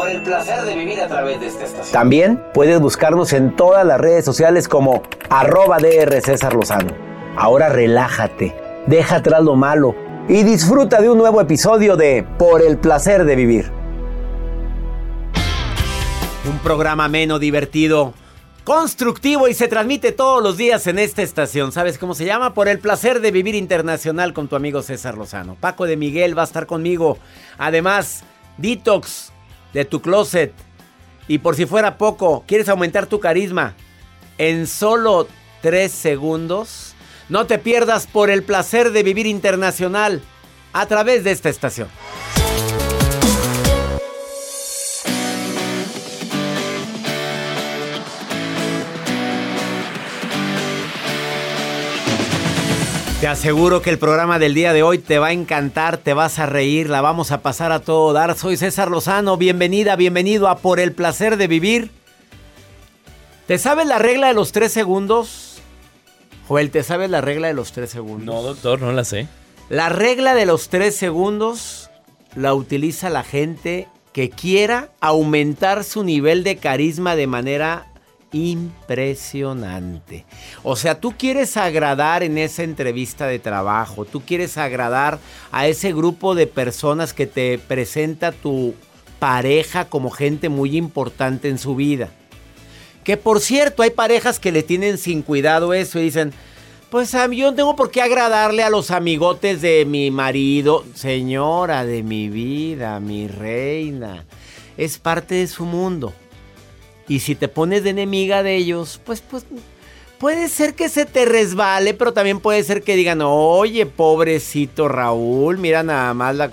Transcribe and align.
por 0.00 0.08
el 0.08 0.22
placer 0.22 0.62
de 0.62 0.74
vivir 0.76 0.98
a 1.02 1.08
través 1.08 1.40
de 1.40 1.48
esta 1.48 1.64
estación. 1.64 1.92
También 1.92 2.42
puedes 2.54 2.80
buscarnos 2.80 3.34
en 3.34 3.54
todas 3.54 3.84
las 3.84 4.00
redes 4.00 4.24
sociales 4.24 4.66
como 4.66 5.02
arroba 5.28 5.76
DR 5.76 6.22
César 6.22 6.54
Lozano. 6.54 6.94
Ahora 7.36 7.68
relájate, 7.68 8.56
deja 8.86 9.16
atrás 9.16 9.42
lo 9.42 9.56
malo 9.56 9.94
y 10.26 10.42
disfruta 10.42 11.02
de 11.02 11.10
un 11.10 11.18
nuevo 11.18 11.38
episodio 11.38 11.98
de 11.98 12.26
Por 12.38 12.62
el 12.62 12.78
placer 12.78 13.26
de 13.26 13.36
vivir. 13.36 13.70
Un 16.50 16.58
programa 16.60 17.06
menos 17.08 17.38
divertido, 17.38 18.14
constructivo 18.64 19.48
y 19.48 19.52
se 19.52 19.68
transmite 19.68 20.12
todos 20.12 20.42
los 20.42 20.56
días 20.56 20.86
en 20.86 20.98
esta 20.98 21.20
estación. 21.20 21.72
¿Sabes 21.72 21.98
cómo 21.98 22.14
se 22.14 22.24
llama? 22.24 22.54
Por 22.54 22.68
el 22.68 22.78
placer 22.78 23.20
de 23.20 23.32
vivir 23.32 23.54
internacional 23.54 24.32
con 24.32 24.48
tu 24.48 24.56
amigo 24.56 24.80
César 24.80 25.18
Lozano. 25.18 25.58
Paco 25.60 25.84
de 25.84 25.98
Miguel 25.98 26.38
va 26.38 26.40
a 26.40 26.46
estar 26.46 26.64
conmigo. 26.64 27.18
Además, 27.58 28.24
Detox 28.56 29.30
de 29.72 29.84
tu 29.84 30.00
closet. 30.00 30.52
Y 31.28 31.38
por 31.38 31.56
si 31.56 31.66
fuera 31.66 31.96
poco, 31.98 32.44
¿quieres 32.46 32.68
aumentar 32.68 33.06
tu 33.06 33.20
carisma? 33.20 33.74
En 34.38 34.66
solo 34.66 35.28
3 35.62 35.90
segundos, 35.90 36.94
no 37.28 37.46
te 37.46 37.58
pierdas 37.58 38.06
por 38.06 38.30
el 38.30 38.42
placer 38.42 38.90
de 38.90 39.02
vivir 39.02 39.26
internacional 39.26 40.22
a 40.72 40.86
través 40.86 41.24
de 41.24 41.30
esta 41.30 41.48
estación. 41.48 41.88
Te 53.20 53.28
aseguro 53.28 53.82
que 53.82 53.90
el 53.90 53.98
programa 53.98 54.38
del 54.38 54.54
día 54.54 54.72
de 54.72 54.82
hoy 54.82 54.96
te 54.96 55.18
va 55.18 55.26
a 55.26 55.32
encantar, 55.32 55.98
te 55.98 56.14
vas 56.14 56.38
a 56.38 56.46
reír, 56.46 56.88
la 56.88 57.02
vamos 57.02 57.32
a 57.32 57.42
pasar 57.42 57.70
a 57.70 57.80
todo 57.80 58.14
dar. 58.14 58.34
Soy 58.34 58.56
César 58.56 58.90
Lozano, 58.90 59.36
bienvenida, 59.36 59.94
bienvenido 59.94 60.48
a 60.48 60.56
Por 60.56 60.80
el 60.80 60.92
Placer 60.92 61.36
de 61.36 61.46
Vivir. 61.46 61.90
¿Te 63.46 63.58
sabes 63.58 63.86
la 63.86 63.98
regla 63.98 64.28
de 64.28 64.32
los 64.32 64.52
tres 64.52 64.72
segundos? 64.72 65.58
Joel, 66.48 66.70
¿te 66.70 66.82
sabes 66.82 67.10
la 67.10 67.20
regla 67.20 67.48
de 67.48 67.52
los 67.52 67.72
tres 67.72 67.90
segundos? 67.90 68.24
No, 68.24 68.40
doctor, 68.40 68.80
no 68.80 68.90
la 68.90 69.04
sé. 69.04 69.28
La 69.68 69.90
regla 69.90 70.34
de 70.34 70.46
los 70.46 70.70
tres 70.70 70.96
segundos 70.96 71.90
la 72.34 72.54
utiliza 72.54 73.10
la 73.10 73.22
gente 73.22 73.86
que 74.14 74.30
quiera 74.30 74.88
aumentar 75.00 75.84
su 75.84 76.04
nivel 76.04 76.42
de 76.42 76.56
carisma 76.56 77.16
de 77.16 77.26
manera 77.26 77.89
impresionante. 78.32 80.24
O 80.62 80.76
sea, 80.76 81.00
tú 81.00 81.14
quieres 81.16 81.56
agradar 81.56 82.22
en 82.22 82.38
esa 82.38 82.62
entrevista 82.62 83.26
de 83.26 83.38
trabajo, 83.38 84.04
tú 84.04 84.20
quieres 84.22 84.56
agradar 84.58 85.18
a 85.52 85.66
ese 85.66 85.92
grupo 85.92 86.34
de 86.34 86.46
personas 86.46 87.12
que 87.12 87.26
te 87.26 87.58
presenta 87.58 88.32
tu 88.32 88.74
pareja 89.18 89.86
como 89.86 90.10
gente 90.10 90.48
muy 90.48 90.76
importante 90.76 91.48
en 91.48 91.58
su 91.58 91.74
vida. 91.76 92.10
Que 93.04 93.16
por 93.16 93.40
cierto, 93.40 93.82
hay 93.82 93.90
parejas 93.90 94.38
que 94.38 94.52
le 94.52 94.62
tienen 94.62 94.98
sin 94.98 95.22
cuidado 95.22 95.74
eso 95.74 95.98
y 95.98 96.04
dicen, 96.04 96.32
pues 96.90 97.14
a 97.14 97.28
mí 97.28 97.36
yo 97.36 97.50
no 97.50 97.56
tengo 97.56 97.76
por 97.76 97.90
qué 97.90 98.02
agradarle 98.02 98.62
a 98.62 98.70
los 98.70 98.90
amigotes 98.90 99.62
de 99.62 99.84
mi 99.84 100.10
marido, 100.10 100.84
señora 100.94 101.84
de 101.84 102.02
mi 102.02 102.28
vida, 102.28 102.98
mi 103.00 103.28
reina. 103.28 104.24
Es 104.76 104.98
parte 104.98 105.36
de 105.36 105.46
su 105.46 105.64
mundo. 105.64 106.12
Y 107.10 107.18
si 107.18 107.34
te 107.34 107.48
pones 107.48 107.82
de 107.82 107.90
enemiga 107.90 108.44
de 108.44 108.54
ellos, 108.54 109.00
pues, 109.04 109.20
pues 109.20 109.44
puede 110.20 110.48
ser 110.48 110.74
que 110.74 110.88
se 110.88 111.06
te 111.06 111.24
resbale, 111.24 111.92
pero 111.92 112.12
también 112.12 112.38
puede 112.38 112.62
ser 112.62 112.84
que 112.84 112.94
digan, 112.94 113.20
oye, 113.20 113.84
pobrecito 113.84 114.86
Raúl, 114.86 115.58
mira 115.58 115.82
nada 115.82 116.14
más 116.14 116.36
la, 116.36 116.52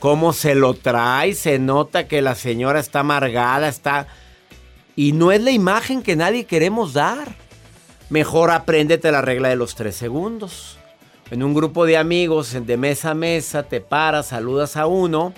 cómo 0.00 0.34
se 0.34 0.54
lo 0.54 0.74
trae, 0.74 1.32
se 1.32 1.58
nota 1.58 2.06
que 2.06 2.20
la 2.20 2.34
señora 2.34 2.80
está 2.80 3.00
amargada, 3.00 3.66
está... 3.66 4.06
Y 4.94 5.12
no 5.12 5.32
es 5.32 5.40
la 5.40 5.52
imagen 5.52 6.02
que 6.02 6.16
nadie 6.16 6.44
queremos 6.44 6.92
dar. 6.92 7.34
Mejor 8.10 8.50
apréndete 8.50 9.10
la 9.10 9.22
regla 9.22 9.48
de 9.48 9.56
los 9.56 9.74
tres 9.74 9.96
segundos. 9.96 10.76
En 11.30 11.42
un 11.42 11.54
grupo 11.54 11.86
de 11.86 11.96
amigos, 11.96 12.52
de 12.52 12.76
mesa 12.76 13.12
a 13.12 13.14
mesa, 13.14 13.62
te 13.62 13.80
paras, 13.80 14.26
saludas 14.26 14.76
a 14.76 14.86
uno 14.86 15.32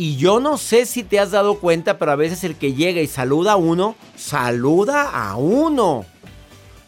y 0.00 0.16
yo 0.16 0.40
no 0.40 0.56
sé 0.56 0.86
si 0.86 1.02
te 1.02 1.20
has 1.20 1.30
dado 1.30 1.58
cuenta, 1.58 1.98
pero 1.98 2.12
a 2.12 2.16
veces 2.16 2.42
el 2.44 2.56
que 2.56 2.72
llega 2.72 3.02
y 3.02 3.06
saluda 3.06 3.52
a 3.52 3.56
uno, 3.56 3.96
saluda 4.16 5.10
a 5.10 5.36
uno. 5.36 6.06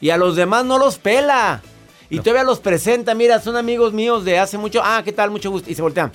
Y 0.00 0.08
a 0.08 0.16
los 0.16 0.34
demás 0.34 0.64
no 0.64 0.78
los 0.78 0.96
pela. 0.96 1.60
Y 2.08 2.20
todavía 2.20 2.42
los 2.42 2.60
presenta, 2.60 3.14
mira, 3.14 3.38
son 3.38 3.58
amigos 3.58 3.92
míos 3.92 4.24
de 4.24 4.38
hace 4.38 4.56
mucho. 4.56 4.80
Ah, 4.82 5.02
¿qué 5.04 5.12
tal? 5.12 5.30
Mucho 5.30 5.50
gusto. 5.50 5.70
Y 5.70 5.74
se 5.74 5.82
voltean. 5.82 6.10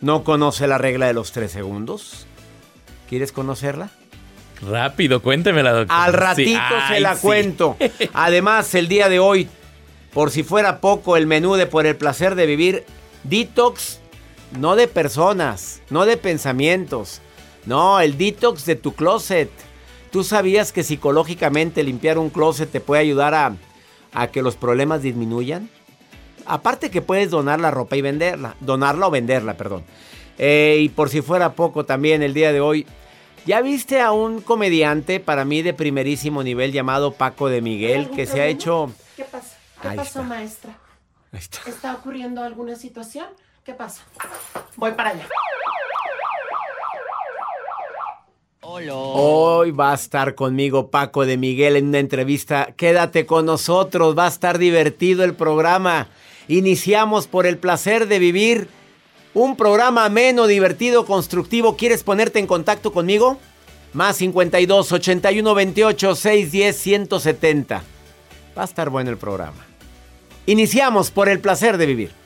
¿No 0.00 0.24
conoce 0.24 0.66
la 0.66 0.76
regla 0.76 1.06
de 1.06 1.12
los 1.12 1.30
tres 1.30 1.52
segundos? 1.52 2.26
¿Quieres 3.08 3.30
conocerla? 3.30 3.90
Rápido, 4.68 5.22
cuéntemela, 5.22 5.70
doctor. 5.70 5.96
Al 5.96 6.12
ratito 6.14 6.58
se 6.88 6.98
la 6.98 7.14
cuento. 7.14 7.76
Además, 8.12 8.74
el 8.74 8.88
día 8.88 9.08
de 9.08 9.20
hoy, 9.20 9.48
por 10.12 10.32
si 10.32 10.42
fuera 10.42 10.80
poco, 10.80 11.16
el 11.16 11.28
menú 11.28 11.54
de 11.54 11.68
Por 11.68 11.86
el 11.86 11.94
placer 11.94 12.34
de 12.34 12.46
vivir, 12.46 12.84
detox 13.22 14.00
no 14.52 14.76
de 14.76 14.88
personas, 14.88 15.82
no 15.90 16.06
de 16.06 16.16
pensamientos. 16.16 17.20
No, 17.64 18.00
el 18.00 18.16
detox 18.16 18.64
de 18.64 18.76
tu 18.76 18.94
closet. 18.94 19.50
¿Tú 20.10 20.22
sabías 20.22 20.72
que 20.72 20.84
psicológicamente 20.84 21.82
limpiar 21.82 22.18
un 22.18 22.30
closet 22.30 22.70
te 22.70 22.80
puede 22.80 23.02
ayudar 23.02 23.34
a, 23.34 24.28
que 24.28 24.42
los 24.42 24.56
problemas 24.56 25.02
disminuyan? 25.02 25.68
Aparte 26.46 26.90
que 26.90 27.02
puedes 27.02 27.30
donar 27.30 27.60
la 27.60 27.72
ropa 27.72 27.96
y 27.96 28.02
venderla. 28.02 28.54
Donarla 28.60 29.08
o 29.08 29.10
venderla, 29.10 29.56
perdón. 29.56 29.84
Eh, 30.38 30.78
y 30.80 30.88
por 30.90 31.10
si 31.10 31.22
fuera 31.22 31.54
poco 31.54 31.84
también 31.84 32.22
el 32.22 32.34
día 32.34 32.52
de 32.52 32.60
hoy. 32.60 32.86
¿Ya 33.46 33.60
viste 33.60 34.00
a 34.00 34.12
un 34.12 34.40
comediante 34.40 35.20
para 35.20 35.44
mí 35.44 35.62
de 35.62 35.74
primerísimo 35.74 36.42
nivel 36.42 36.72
llamado 36.72 37.12
Paco 37.12 37.48
de 37.48 37.62
Miguel 37.62 38.10
que 38.10 38.26
se 38.26 38.40
ha 38.40 38.46
hecho... 38.46 38.92
¿Qué 39.16 39.24
pasa? 39.24 39.56
¿Qué 39.82 39.88
pasó, 39.90 40.22
maestra? 40.24 40.76
está. 41.32 41.60
¿Está 41.68 41.94
ocurriendo 41.94 42.42
alguna 42.42 42.74
situación? 42.74 43.26
¿Qué 43.66 43.74
pasa? 43.74 44.02
Voy 44.76 44.92
para 44.92 45.10
allá. 45.10 45.28
Hola. 48.60 48.94
Hoy 48.94 49.72
va 49.72 49.90
a 49.90 49.94
estar 49.96 50.36
conmigo 50.36 50.88
Paco 50.88 51.26
de 51.26 51.36
Miguel 51.36 51.74
en 51.74 51.88
una 51.88 51.98
entrevista. 51.98 52.74
Quédate 52.76 53.26
con 53.26 53.44
nosotros, 53.44 54.16
va 54.16 54.26
a 54.26 54.28
estar 54.28 54.58
divertido 54.58 55.24
el 55.24 55.34
programa. 55.34 56.06
Iniciamos 56.46 57.26
por 57.26 57.44
el 57.44 57.58
placer 57.58 58.06
de 58.06 58.20
vivir 58.20 58.68
un 59.34 59.56
programa 59.56 60.04
ameno, 60.04 60.46
divertido, 60.46 61.04
constructivo. 61.04 61.76
¿Quieres 61.76 62.04
ponerte 62.04 62.38
en 62.38 62.46
contacto 62.46 62.92
conmigo? 62.92 63.36
Más 63.92 64.18
52 64.18 64.92
81 64.92 65.54
28 65.54 66.14
610 66.14 66.76
170. 66.76 67.82
Va 68.56 68.62
a 68.62 68.64
estar 68.64 68.90
bueno 68.90 69.10
el 69.10 69.18
programa. 69.18 69.66
Iniciamos 70.46 71.10
por 71.10 71.28
el 71.28 71.40
placer 71.40 71.78
de 71.78 71.86
vivir. 71.86 72.25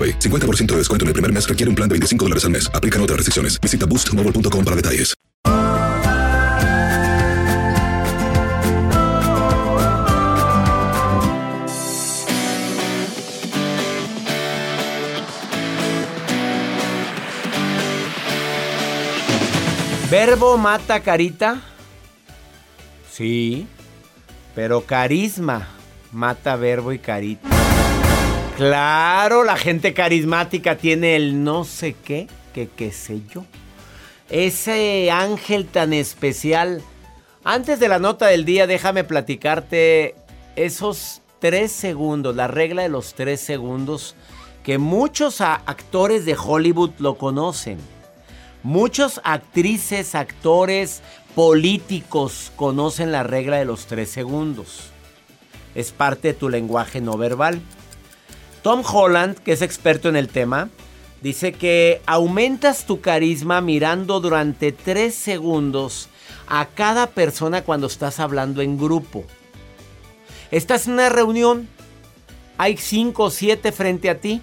AroPay. 0.00 0.18
50% 0.18 0.66
de 0.66 0.76
descuento 0.76 1.04
en 1.04 1.08
el 1.08 1.14
primer 1.14 1.32
mes 1.32 1.48
requiere 1.48 1.68
un 1.68 1.74
plan 1.74 1.88
de 1.88 1.94
25 1.94 2.24
dólares 2.24 2.44
al 2.44 2.50
mes. 2.52 2.70
Aplican 2.72 3.02
otras 3.02 3.16
restricciones. 3.18 3.60
Visita 3.60 3.86
boostmobile.com 3.86 4.64
para 4.64 4.76
detalles. 4.76 5.14
¿Verbo 20.10 20.58
mata 20.58 20.98
carita? 20.98 21.60
Sí, 23.12 23.68
pero 24.56 24.84
carisma 24.84 25.68
mata 26.10 26.56
verbo 26.56 26.92
y 26.92 26.98
carita. 26.98 27.59
Claro, 28.60 29.42
la 29.42 29.56
gente 29.56 29.94
carismática 29.94 30.76
tiene 30.76 31.16
el 31.16 31.44
no 31.44 31.64
sé 31.64 31.94
qué, 32.04 32.28
qué 32.52 32.92
sé 32.92 33.22
yo. 33.32 33.46
Ese 34.28 35.10
ángel 35.10 35.64
tan 35.64 35.94
especial. 35.94 36.82
Antes 37.42 37.80
de 37.80 37.88
la 37.88 37.98
nota 37.98 38.26
del 38.26 38.44
día, 38.44 38.66
déjame 38.66 39.02
platicarte 39.02 40.14
esos 40.56 41.22
tres 41.38 41.72
segundos, 41.72 42.36
la 42.36 42.48
regla 42.48 42.82
de 42.82 42.90
los 42.90 43.14
tres 43.14 43.40
segundos, 43.40 44.14
que 44.62 44.76
muchos 44.76 45.40
actores 45.40 46.26
de 46.26 46.36
Hollywood 46.36 46.90
lo 46.98 47.16
conocen. 47.16 47.78
Muchos 48.62 49.22
actrices, 49.24 50.14
actores, 50.14 51.00
políticos 51.34 52.52
conocen 52.56 53.10
la 53.10 53.22
regla 53.22 53.56
de 53.56 53.64
los 53.64 53.86
tres 53.86 54.10
segundos. 54.10 54.90
Es 55.74 55.92
parte 55.92 56.28
de 56.28 56.34
tu 56.34 56.50
lenguaje 56.50 57.00
no 57.00 57.16
verbal. 57.16 57.62
Tom 58.62 58.82
Holland, 58.84 59.38
que 59.38 59.52
es 59.52 59.62
experto 59.62 60.08
en 60.08 60.16
el 60.16 60.28
tema, 60.28 60.68
dice 61.22 61.52
que 61.52 62.02
aumentas 62.06 62.84
tu 62.84 63.00
carisma 63.00 63.60
mirando 63.60 64.20
durante 64.20 64.72
tres 64.72 65.14
segundos 65.14 66.08
a 66.46 66.66
cada 66.66 67.08
persona 67.08 67.62
cuando 67.62 67.86
estás 67.86 68.20
hablando 68.20 68.60
en 68.60 68.76
grupo. 68.76 69.24
Estás 70.50 70.86
en 70.86 70.94
una 70.94 71.08
reunión, 71.08 71.68
hay 72.58 72.76
cinco 72.76 73.24
o 73.24 73.30
siete 73.30 73.72
frente 73.72 74.10
a 74.10 74.18
ti. 74.18 74.42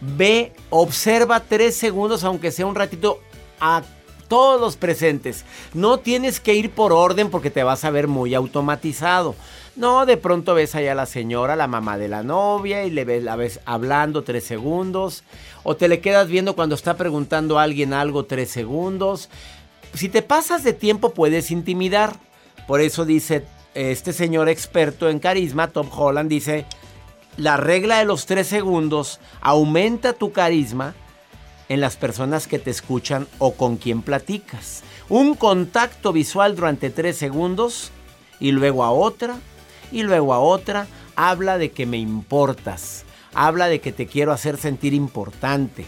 Ve, 0.00 0.52
observa 0.68 1.40
tres 1.40 1.76
segundos, 1.76 2.24
aunque 2.24 2.50
sea 2.50 2.66
un 2.66 2.74
ratito, 2.74 3.20
a 3.60 3.82
todos 4.28 4.60
los 4.60 4.76
presentes. 4.76 5.44
No 5.72 5.98
tienes 5.98 6.40
que 6.40 6.54
ir 6.54 6.70
por 6.70 6.92
orden 6.92 7.30
porque 7.30 7.50
te 7.50 7.62
vas 7.62 7.84
a 7.84 7.90
ver 7.90 8.08
muy 8.08 8.34
automatizado. 8.34 9.34
No, 9.76 10.06
de 10.06 10.16
pronto 10.16 10.54
ves 10.54 10.76
allá 10.76 10.92
a 10.92 10.94
la 10.94 11.06
señora, 11.06 11.56
la 11.56 11.66
mamá 11.66 11.98
de 11.98 12.06
la 12.06 12.22
novia, 12.22 12.84
y 12.84 12.90
le 12.90 13.04
ves, 13.04 13.24
la 13.24 13.34
ves 13.34 13.60
hablando 13.64 14.22
tres 14.22 14.44
segundos. 14.44 15.24
O 15.64 15.76
te 15.76 15.88
le 15.88 16.00
quedas 16.00 16.28
viendo 16.28 16.54
cuando 16.54 16.76
está 16.76 16.96
preguntando 16.96 17.58
a 17.58 17.64
alguien 17.64 17.92
algo 17.92 18.24
tres 18.24 18.50
segundos. 18.50 19.30
Si 19.94 20.08
te 20.08 20.22
pasas 20.22 20.62
de 20.62 20.72
tiempo 20.72 21.10
puedes 21.10 21.50
intimidar. 21.50 22.16
Por 22.68 22.80
eso 22.80 23.04
dice 23.04 23.44
este 23.74 24.12
señor 24.12 24.48
experto 24.48 25.08
en 25.08 25.18
carisma, 25.18 25.68
Tom 25.68 25.88
Holland, 25.92 26.30
dice, 26.30 26.64
la 27.36 27.56
regla 27.56 27.98
de 27.98 28.04
los 28.04 28.26
tres 28.26 28.46
segundos 28.46 29.18
aumenta 29.40 30.12
tu 30.12 30.30
carisma 30.32 30.94
en 31.68 31.80
las 31.80 31.96
personas 31.96 32.46
que 32.46 32.60
te 32.60 32.70
escuchan 32.70 33.26
o 33.38 33.54
con 33.54 33.76
quien 33.76 34.02
platicas. 34.02 34.84
Un 35.08 35.34
contacto 35.34 36.12
visual 36.12 36.54
durante 36.54 36.90
tres 36.90 37.16
segundos 37.16 37.90
y 38.38 38.52
luego 38.52 38.84
a 38.84 38.92
otra 38.92 39.36
y 39.94 40.02
luego 40.02 40.34
a 40.34 40.40
otra 40.40 40.88
habla 41.14 41.56
de 41.56 41.70
que 41.70 41.86
me 41.86 41.98
importas, 41.98 43.04
habla 43.32 43.68
de 43.68 43.80
que 43.80 43.92
te 43.92 44.08
quiero 44.08 44.32
hacer 44.32 44.56
sentir 44.56 44.92
importante. 44.92 45.86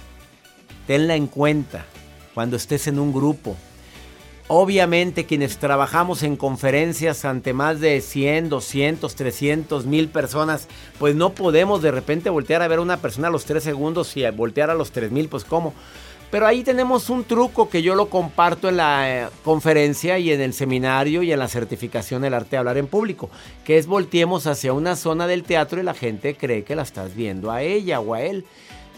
Tenla 0.86 1.16
en 1.16 1.26
cuenta 1.26 1.84
cuando 2.32 2.56
estés 2.56 2.86
en 2.86 3.00
un 3.00 3.12
grupo. 3.12 3.56
Obviamente 4.46 5.26
quienes 5.26 5.58
trabajamos 5.58 6.22
en 6.22 6.36
conferencias 6.36 7.24
ante 7.24 7.52
más 7.52 7.80
de 7.80 8.00
100, 8.00 8.48
200, 8.48 9.12
300, 9.12 9.86
mil 9.86 10.08
personas, 10.08 10.68
pues 11.00 11.16
no 11.16 11.30
podemos 11.30 11.82
de 11.82 11.90
repente 11.90 12.30
voltear 12.30 12.62
a 12.62 12.68
ver 12.68 12.78
a 12.78 12.82
una 12.82 12.98
persona 12.98 13.26
a 13.26 13.32
los 13.32 13.44
3 13.44 13.60
segundos 13.60 14.16
y 14.16 14.24
voltear 14.30 14.70
a 14.70 14.76
los 14.76 14.92
3 14.92 15.10
mil, 15.10 15.28
pues 15.28 15.42
cómo. 15.44 15.74
Pero 16.30 16.46
ahí 16.46 16.64
tenemos 16.64 17.08
un 17.08 17.24
truco 17.24 17.68
que 17.68 17.82
yo 17.82 17.94
lo 17.94 18.10
comparto 18.10 18.68
en 18.68 18.76
la 18.76 19.26
eh, 19.26 19.28
conferencia 19.44 20.18
y 20.18 20.32
en 20.32 20.40
el 20.40 20.52
seminario 20.52 21.22
y 21.22 21.32
en 21.32 21.38
la 21.38 21.48
certificación 21.48 22.22
del 22.22 22.34
arte 22.34 22.50
de 22.50 22.56
hablar 22.58 22.78
en 22.78 22.88
público, 22.88 23.30
que 23.64 23.78
es 23.78 23.86
volteemos 23.86 24.46
hacia 24.46 24.72
una 24.72 24.96
zona 24.96 25.26
del 25.26 25.44
teatro 25.44 25.80
y 25.80 25.84
la 25.84 25.94
gente 25.94 26.34
cree 26.34 26.64
que 26.64 26.74
la 26.74 26.82
estás 26.82 27.14
viendo 27.14 27.52
a 27.52 27.62
ella 27.62 28.00
o 28.00 28.14
a 28.14 28.22
él. 28.22 28.44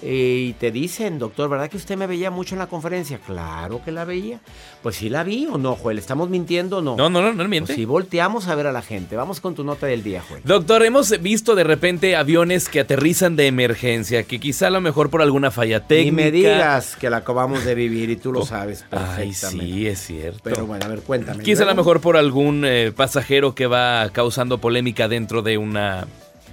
Eh, 0.02 0.46
y 0.48 0.52
te 0.52 0.70
dicen, 0.70 1.18
doctor, 1.18 1.48
¿verdad 1.48 1.68
que 1.68 1.76
usted 1.76 1.96
me 1.96 2.06
veía 2.06 2.30
mucho 2.30 2.54
en 2.54 2.60
la 2.60 2.68
conferencia? 2.68 3.18
Claro 3.18 3.80
que 3.84 3.90
la 3.90 4.04
veía. 4.04 4.40
Pues 4.82 4.96
sí 4.96 5.08
la 5.08 5.24
vi 5.24 5.48
o 5.50 5.58
no, 5.58 5.74
Joel. 5.74 5.98
¿Estamos 5.98 6.28
mintiendo 6.28 6.78
o 6.78 6.82
no? 6.82 6.96
No, 6.96 7.10
no, 7.10 7.20
no, 7.20 7.32
no 7.32 7.48
miente. 7.48 7.68
Pues 7.68 7.76
sí, 7.76 7.84
volteamos 7.84 8.48
a 8.48 8.54
ver 8.54 8.68
a 8.68 8.72
la 8.72 8.82
gente. 8.82 9.16
Vamos 9.16 9.40
con 9.40 9.54
tu 9.54 9.64
nota 9.64 9.86
del 9.86 10.02
día, 10.02 10.22
Joel. 10.28 10.42
Doctor, 10.44 10.84
hemos 10.84 11.20
visto 11.20 11.54
de 11.54 11.64
repente 11.64 12.14
aviones 12.14 12.68
que 12.68 12.80
aterrizan 12.80 13.34
de 13.34 13.48
emergencia, 13.48 14.22
que 14.22 14.38
quizá 14.38 14.68
a 14.68 14.70
lo 14.70 14.80
mejor 14.80 15.10
por 15.10 15.22
alguna 15.22 15.50
falla 15.50 15.86
técnica. 15.86 16.08
Y 16.08 16.12
me 16.12 16.30
digas 16.30 16.96
que 16.96 17.10
la 17.10 17.18
acabamos 17.18 17.64
de 17.64 17.74
vivir 17.74 18.10
y 18.10 18.16
tú 18.16 18.32
lo 18.32 18.40
oh, 18.40 18.46
sabes 18.46 18.84
perfectamente. 18.88 19.64
Ay, 19.64 19.72
sí, 19.72 19.86
es 19.86 19.98
cierto. 19.98 20.40
Pero 20.44 20.66
bueno, 20.66 20.84
a 20.84 20.88
ver, 20.88 21.00
cuéntame. 21.00 21.42
Quizá 21.42 21.64
a 21.64 21.66
lo 21.66 21.74
mejor 21.74 22.00
por 22.00 22.16
algún 22.16 22.64
eh, 22.64 22.92
pasajero 22.94 23.54
que 23.54 23.66
va 23.66 24.08
causando 24.10 24.58
polémica 24.58 25.08
dentro 25.08 25.42
de 25.42 25.58
una 25.58 26.06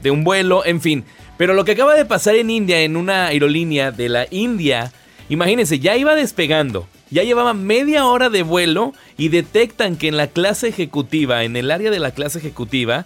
de 0.05 0.11
un 0.11 0.23
vuelo, 0.23 0.63
en 0.65 0.79
fin. 0.79 1.03
Pero 1.37 1.53
lo 1.53 1.65
que 1.65 1.73
acaba 1.73 1.95
de 1.95 2.05
pasar 2.05 2.35
en 2.35 2.49
India, 2.49 2.79
en 2.81 2.95
una 2.95 3.25
aerolínea 3.27 3.91
de 3.91 4.07
la 4.07 4.27
India, 4.31 4.93
imagínense, 5.27 5.79
ya 5.79 5.97
iba 5.97 6.15
despegando, 6.15 6.87
Ya 7.11 7.23
llevaba 7.23 7.53
media 7.53 8.05
hora 8.05 8.29
de 8.29 8.41
vuelo 8.43 8.93
y 9.17 9.27
detectan 9.29 9.95
que 9.97 10.07
en 10.07 10.17
la 10.17 10.27
clase 10.27 10.67
ejecutiva, 10.69 11.43
en 11.43 11.55
el 11.55 11.69
área 11.71 11.91
de 11.91 11.99
la 11.99 12.11
clase 12.11 12.39
ejecutiva, 12.39 13.05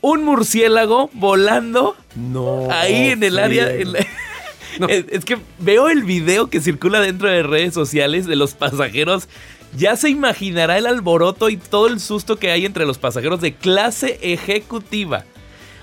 un 0.00 0.24
murciélago 0.24 1.08
volando 1.12 1.94
No. 2.16 2.68
ahí 2.70 3.08
en 3.10 3.22
el 3.22 3.38
área. 3.38 3.66
friega. 3.66 3.80
en 3.82 3.92
la- 3.92 3.98
es, 4.88 5.04
es 5.10 5.24
que 5.24 5.38
veo 5.60 5.88
el 5.88 6.02
video 6.02 6.48
que 6.50 6.60
circula 6.60 7.00
dentro 7.00 7.28
de 7.28 7.42
redes 7.42 7.74
sociales 7.74 8.26
de 8.26 8.36
los 8.36 8.54
pasajeros. 8.54 9.28
Ya 9.76 9.96
se 9.96 10.10
imaginará 10.10 10.76
el 10.76 10.86
alboroto 10.86 11.48
y 11.48 11.56
todo 11.56 11.86
el 11.86 12.00
susto 12.00 12.36
que 12.36 12.50
hay 12.50 12.66
entre 12.66 12.84
los 12.86 12.98
pasajeros 12.98 13.40
de 13.40 13.54
clase 13.54 14.18
ejecutiva. 14.22 15.24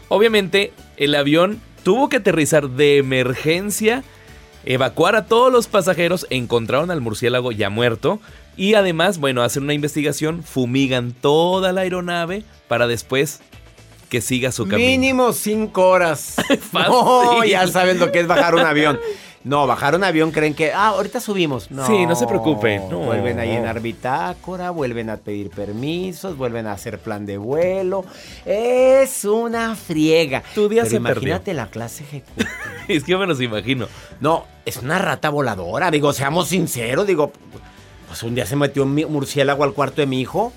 Obviamente, 0.09 0.73
el 0.97 1.15
avión 1.15 1.61
tuvo 1.83 2.09
que 2.09 2.17
aterrizar 2.17 2.69
de 2.69 2.97
emergencia, 2.97 4.03
evacuar 4.65 5.15
a 5.15 5.25
todos 5.25 5.51
los 5.51 5.67
pasajeros, 5.67 6.27
encontraron 6.29 6.91
al 6.91 7.01
murciélago 7.01 7.51
ya 7.51 7.69
muerto 7.69 8.19
y 8.57 8.73
además, 8.73 9.19
bueno, 9.19 9.41
hacen 9.41 9.63
una 9.63 9.73
investigación, 9.73 10.43
fumigan 10.43 11.13
toda 11.13 11.71
la 11.71 11.81
aeronave 11.81 12.43
para 12.67 12.87
después 12.87 13.39
que 14.09 14.21
siga 14.21 14.51
su 14.51 14.67
camino. 14.67 14.89
Mínimo 14.89 15.31
cinco 15.31 15.87
horas. 15.87 16.35
Fácil. 16.71 16.91
No, 16.91 17.45
ya 17.45 17.67
sabes 17.67 17.99
lo 17.99 18.11
que 18.11 18.19
es 18.19 18.27
bajar 18.27 18.55
un 18.55 18.61
avión. 18.61 18.99
No, 19.43 19.65
bajar 19.67 19.95
un 19.95 20.03
avión 20.03 20.31
creen 20.31 20.53
que, 20.53 20.73
ah, 20.73 20.87
ahorita 20.87 21.21
subimos. 21.21 21.71
No, 21.71 21.87
Sí, 21.87 22.05
no 22.05 22.15
se 22.15 22.27
preocupen, 22.27 22.89
no. 22.89 22.99
Vuelven 22.99 23.39
a 23.39 23.45
llenar 23.45 23.79
bitácora, 23.79 24.69
vuelven 24.71 25.09
a 25.09 25.17
pedir 25.17 25.49
permisos, 25.49 26.35
vuelven 26.35 26.67
a 26.67 26.73
hacer 26.73 26.99
plan 26.99 27.25
de 27.25 27.37
vuelo. 27.37 28.03
Es 28.45 29.23
una 29.23 29.75
friega. 29.75 30.43
Tu 30.53 30.67
día 30.67 30.83
Pero 30.83 30.89
se 30.91 30.97
imagínate 30.97 31.53
la 31.53 31.67
clase 31.67 32.03
ejecutiva. 32.03 32.49
Es 32.89 33.03
que 33.03 33.11
yo 33.11 33.19
me 33.19 33.27
los 33.27 33.39
imagino. 33.39 33.87
No, 34.19 34.45
es 34.65 34.77
una 34.77 34.97
rata 34.97 35.29
voladora. 35.29 35.91
Digo, 35.91 36.11
seamos 36.11 36.49
sinceros, 36.49 37.05
digo, 37.05 37.31
pues 38.07 38.23
un 38.23 38.33
día 38.35 38.45
se 38.45 38.55
metió 38.55 38.83
un 38.83 38.95
murciélago 38.95 39.63
al 39.63 39.73
cuarto 39.73 40.01
de 40.01 40.07
mi 40.07 40.19
hijo. 40.19 40.51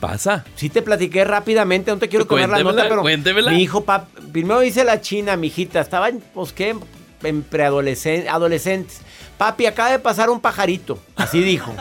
Pasa. 0.00 0.44
Sí 0.56 0.68
te 0.68 0.80
platiqué 0.82 1.24
rápidamente, 1.24 1.90
no 1.90 1.98
te 1.98 2.08
quiero 2.08 2.26
comer 2.26 2.48
la 2.48 2.62
nota, 2.62 2.88
pero 2.88 3.02
cuéntemela. 3.02 3.50
mi 3.52 3.62
hijo, 3.62 3.84
pap, 3.84 4.08
primero 4.32 4.60
dice 4.60 4.84
la 4.84 5.00
china, 5.00 5.36
mi 5.36 5.48
hijita, 5.48 5.80
estaba 5.80 6.08
pues 6.34 6.52
qué, 6.52 6.76
en 7.22 7.42
preadolescentes, 7.42 8.30
adolescentes. 8.30 9.00
Papi, 9.38 9.66
acaba 9.66 9.90
de 9.90 9.98
pasar 9.98 10.30
un 10.30 10.40
pajarito, 10.40 10.98
así 11.16 11.40
dijo. 11.40 11.72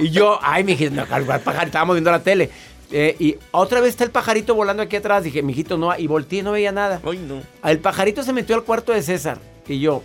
y 0.00 0.10
yo, 0.10 0.38
ay, 0.42 0.64
mi 0.64 0.72
hijita, 0.72 0.94
no, 0.94 1.06
¿cuál 1.06 1.24
pajarito? 1.24 1.66
Estábamos 1.66 1.94
viendo 1.94 2.10
la 2.10 2.22
tele. 2.22 2.50
Eh, 2.90 3.16
y 3.18 3.36
otra 3.52 3.80
vez 3.80 3.90
está 3.90 4.04
el 4.04 4.10
pajarito 4.10 4.54
volando 4.54 4.82
aquí 4.82 4.96
atrás. 4.96 5.24
Dije, 5.24 5.42
mijito, 5.42 5.78
no, 5.78 5.96
y 5.96 6.06
volteé 6.06 6.40
y 6.40 6.42
no 6.42 6.52
veía 6.52 6.72
nada. 6.72 7.00
Ay, 7.04 7.18
no. 7.18 7.42
El 7.68 7.78
pajarito 7.78 8.22
se 8.22 8.32
metió 8.32 8.54
al 8.54 8.64
cuarto 8.64 8.92
de 8.92 9.02
César. 9.02 9.38
Y 9.66 9.80
yo. 9.80 10.02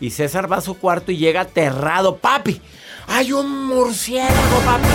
Y 0.00 0.10
César 0.10 0.50
va 0.50 0.56
a 0.56 0.60
su 0.60 0.78
cuarto 0.78 1.12
y 1.12 1.18
llega 1.18 1.42
aterrado. 1.42 2.16
Papi, 2.16 2.60
hay 3.06 3.32
un 3.32 3.66
murciélago, 3.66 4.58
papi. 4.64 4.88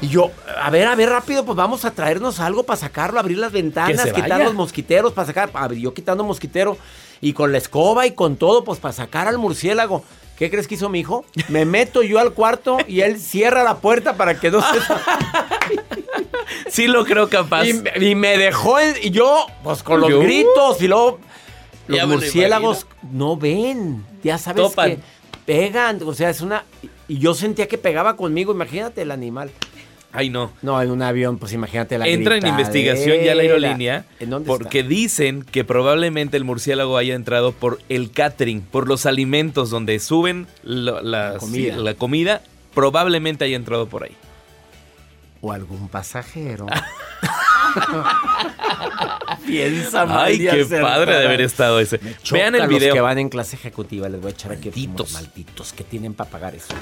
Y 0.00 0.08
yo, 0.08 0.32
a 0.60 0.68
ver, 0.70 0.86
a 0.88 0.94
ver, 0.96 1.08
rápido, 1.08 1.44
pues 1.44 1.56
vamos 1.56 1.84
a 1.84 1.92
traernos 1.92 2.40
algo 2.40 2.64
para 2.64 2.76
sacarlo, 2.76 3.18
abrir 3.20 3.38
las 3.38 3.52
ventanas, 3.52 4.04
quitar 4.12 4.28
vaya. 4.28 4.44
los 4.44 4.54
mosquiteros 4.54 5.12
para 5.12 5.26
sacar. 5.26 5.50
A 5.54 5.68
ver, 5.68 5.78
yo 5.78 5.94
quitando 5.94 6.24
mosquitero 6.24 6.76
y 7.24 7.32
con 7.32 7.52
la 7.52 7.58
escoba 7.58 8.06
y 8.06 8.10
con 8.12 8.36
todo, 8.36 8.64
pues 8.64 8.78
para 8.80 8.92
sacar 8.92 9.28
al 9.28 9.38
murciélago. 9.38 10.04
¿Qué 10.36 10.50
crees 10.50 10.66
que 10.68 10.74
hizo 10.74 10.88
mi 10.90 11.00
hijo? 11.00 11.24
Me 11.48 11.64
meto 11.64 12.02
yo 12.02 12.18
al 12.18 12.32
cuarto 12.34 12.76
y 12.86 13.00
él 13.00 13.18
cierra 13.18 13.62
la 13.64 13.76
puerta 13.78 14.16
para 14.16 14.38
que 14.38 14.50
no 14.50 14.60
se 14.60 14.78
Sí 16.70 16.86
lo 16.86 17.04
creo 17.04 17.28
capaz. 17.30 17.64
y, 17.66 17.72
me- 17.74 17.92
y 18.10 18.14
me 18.14 18.36
dejó, 18.36 18.78
en- 18.78 18.96
y 19.02 19.10
yo, 19.10 19.46
pues 19.62 19.82
con 19.82 20.00
los 20.00 20.10
Yo- 20.10 20.20
gritos, 20.20 20.82
y 20.82 20.88
luego 20.88 21.18
los 21.86 21.98
Ya 21.98 22.06
murciélagos 22.06 22.86
no 23.12 23.36
ven, 23.36 24.04
ya 24.22 24.36
sabes 24.38 24.62
Topan. 24.62 24.90
que 24.96 24.98
pegan, 25.46 26.00
o 26.04 26.12
sea, 26.14 26.30
es 26.30 26.40
una... 26.40 26.64
Y 27.06 27.18
yo 27.18 27.34
sentía 27.34 27.68
que 27.68 27.78
pegaba 27.78 28.16
conmigo, 28.16 28.52
imagínate 28.52 29.02
el 29.02 29.10
animal. 29.10 29.50
Ay, 30.16 30.30
no. 30.30 30.52
No, 30.62 30.80
en 30.80 30.90
un 30.90 31.02
avión, 31.02 31.38
pues 31.38 31.52
imagínate 31.52 31.98
la 31.98 32.06
Entra 32.06 32.36
en 32.36 32.46
investigación 32.46 33.18
ya 33.24 33.34
la 33.34 33.42
aerolínea 33.42 34.04
¿En 34.20 34.30
dónde 34.30 34.46
porque 34.46 34.78
está? 34.80 34.88
dicen 34.88 35.42
que 35.42 35.64
probablemente 35.64 36.36
el 36.36 36.44
murciélago 36.44 36.96
haya 36.96 37.14
entrado 37.14 37.50
por 37.52 37.80
el 37.88 38.12
catering, 38.12 38.60
por 38.62 38.86
los 38.86 39.06
alimentos 39.06 39.70
donde 39.70 39.98
suben 39.98 40.46
lo- 40.62 41.02
las- 41.02 41.38
comida. 41.38 41.76
la 41.76 41.94
comida, 41.94 42.42
probablemente 42.74 43.44
haya 43.44 43.56
entrado 43.56 43.88
por 43.88 44.04
ahí. 44.04 44.16
O 45.40 45.52
algún 45.52 45.88
pasajero. 45.88 46.66
Piensa 49.46 50.06
mal 50.06 50.26
Ay, 50.26 50.38
qué 50.38 50.64
padre 50.80 51.18
de 51.18 51.26
haber 51.26 51.40
estado 51.40 51.80
ese. 51.80 51.98
Vean 51.98 52.14
el 52.14 52.22
chocan 52.22 52.60
los 52.60 52.68
video. 52.68 52.94
que 52.94 53.00
van 53.00 53.18
en 53.18 53.28
clase 53.28 53.56
ejecutiva, 53.56 54.08
les 54.08 54.20
voy 54.20 54.30
a 54.30 54.32
echar 54.32 54.52
aquí 54.52 54.68
Malditos. 54.68 55.12
malditos, 55.12 55.12
malditos 55.12 55.72
que 55.72 55.84
tienen 55.84 56.14
para 56.14 56.30
pagar 56.30 56.54
eso. 56.54 56.74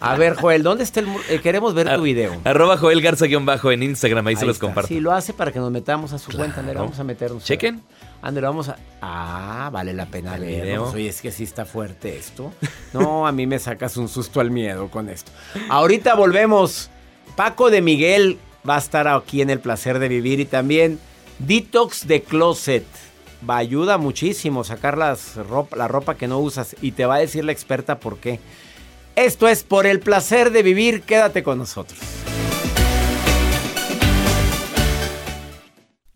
A 0.00 0.16
ver, 0.16 0.34
Joel, 0.36 0.62
¿dónde 0.62 0.84
está 0.84 1.00
el 1.00 1.08
eh, 1.28 1.40
queremos 1.40 1.74
ver 1.74 1.92
tu 1.94 2.02
video. 2.02 2.40
Arroba 2.44 2.76
Joel 2.76 3.00
Garza-bajo 3.00 3.72
en 3.72 3.82
Instagram, 3.82 4.26
ahí, 4.26 4.36
se 4.36 4.46
los 4.46 4.56
está. 4.56 4.66
comparto. 4.66 4.88
Sí, 4.88 5.00
lo 5.00 5.12
hace 5.12 5.32
para 5.32 5.50
que 5.50 5.58
nos 5.58 5.70
metamos 5.70 6.12
a 6.12 6.18
su 6.18 6.30
cuenta. 6.30 6.62
Claro. 6.62 6.80
vamos 6.80 6.98
a 6.98 7.04
meternos. 7.04 7.44
Chequen. 7.44 7.82
Ándale, 8.22 8.46
vamos 8.46 8.68
a. 8.68 8.76
Ah, 9.00 9.70
vale 9.72 9.94
la 9.94 10.06
pena 10.06 10.36
El 10.36 10.44
video. 10.44 10.90
Oye, 10.90 11.08
es 11.08 11.20
que 11.22 11.30
sí 11.30 11.44
está 11.44 11.64
fuerte 11.64 12.16
esto. 12.16 12.52
No, 12.92 13.26
a 13.26 13.32
mí 13.32 13.46
me 13.46 13.58
sacas 13.58 13.96
un 13.96 14.08
susto 14.08 14.40
al 14.40 14.50
miedo 14.50 14.88
con 14.90 15.08
esto. 15.08 15.32
Ahorita 15.68 16.14
volvemos. 16.14 16.90
Paco 17.36 17.70
de 17.70 17.80
Miguel 17.82 18.38
va 18.68 18.76
a 18.76 18.78
estar 18.78 19.08
aquí 19.08 19.42
en 19.42 19.50
el 19.50 19.60
placer 19.60 19.98
de 19.98 20.08
vivir 20.08 20.40
y 20.40 20.44
también 20.44 20.98
Detox 21.38 22.06
de 22.06 22.22
Closet. 22.22 22.86
Va 23.48 23.56
ayuda 23.58 23.98
muchísimo 23.98 24.64
sacar 24.64 24.98
las 24.98 25.36
ropa, 25.36 25.76
la 25.76 25.86
ropa 25.86 26.16
que 26.16 26.26
no 26.26 26.38
usas 26.38 26.74
y 26.80 26.92
te 26.92 27.06
va 27.06 27.16
a 27.16 27.20
decir 27.20 27.44
la 27.44 27.52
experta 27.52 28.00
por 28.00 28.18
qué. 28.18 28.40
Esto 29.14 29.48
es 29.48 29.62
por 29.62 29.86
el 29.86 30.00
placer 30.00 30.50
de 30.50 30.62
vivir. 30.62 31.02
Quédate 31.02 31.42
con 31.42 31.58
nosotros. 31.58 31.98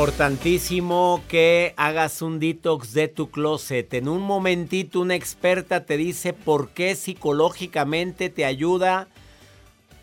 Importantísimo 0.00 1.22
que 1.28 1.74
hagas 1.76 2.22
un 2.22 2.40
detox 2.40 2.94
de 2.94 3.06
tu 3.08 3.30
closet. 3.30 3.92
En 3.92 4.08
un 4.08 4.22
momentito 4.22 4.98
una 4.98 5.14
experta 5.14 5.84
te 5.84 5.98
dice 5.98 6.32
por 6.32 6.70
qué 6.70 6.96
psicológicamente 6.96 8.30
te 8.30 8.46
ayuda 8.46 9.08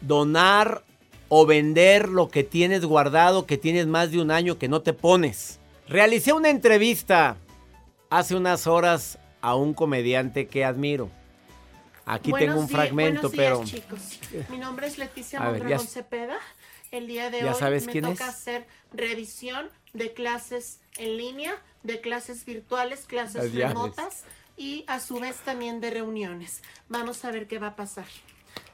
donar 0.01 0.83
o 1.29 1.47
vender 1.47 2.09
lo 2.09 2.27
que 2.27 2.43
tienes 2.43 2.85
guardado, 2.85 3.47
que 3.47 3.57
tienes 3.57 3.87
más 3.87 4.11
de 4.11 4.21
un 4.21 4.29
año 4.29 4.59
que 4.59 4.67
no 4.67 4.83
te 4.83 4.93
pones. 4.93 5.59
Realicé 5.87 6.31
una 6.31 6.51
entrevista 6.51 7.37
hace 8.11 8.35
unas 8.35 8.67
horas 8.67 9.17
a 9.41 9.55
un 9.55 9.73
comediante 9.73 10.45
que 10.45 10.63
admiro. 10.63 11.09
Aquí 12.05 12.31
tengo 12.33 12.59
un 12.59 12.69
fragmento, 12.69 13.31
pero... 13.31 13.63
Chicos. 13.63 14.19
Mi 14.51 14.59
nombre 14.59 14.85
es 14.85 14.99
Leticia 14.99 15.39
Mondragón 15.39 15.87
Cepeda. 15.87 16.37
El 16.97 17.05
día 17.05 17.29
de 17.29 17.47
hoy 17.47 17.81
me 17.85 18.01
toca 18.01 18.27
hacer 18.27 18.65
revisión 18.91 19.69
de 19.93 20.13
clases 20.13 20.79
en 20.97 21.15
línea, 21.15 21.53
de 21.83 22.01
clases 22.01 22.43
virtuales, 22.43 23.05
clases 23.05 23.53
remotas 23.53 24.23
y 24.57 24.83
a 24.87 24.99
su 24.99 25.19
vez 25.19 25.35
también 25.45 25.79
de 25.79 25.91
reuniones. 25.91 26.63
Vamos 26.89 27.23
a 27.23 27.29
ver 27.29 27.47
qué 27.47 27.59
va 27.59 27.67
a 27.67 27.75
pasar. 27.75 28.07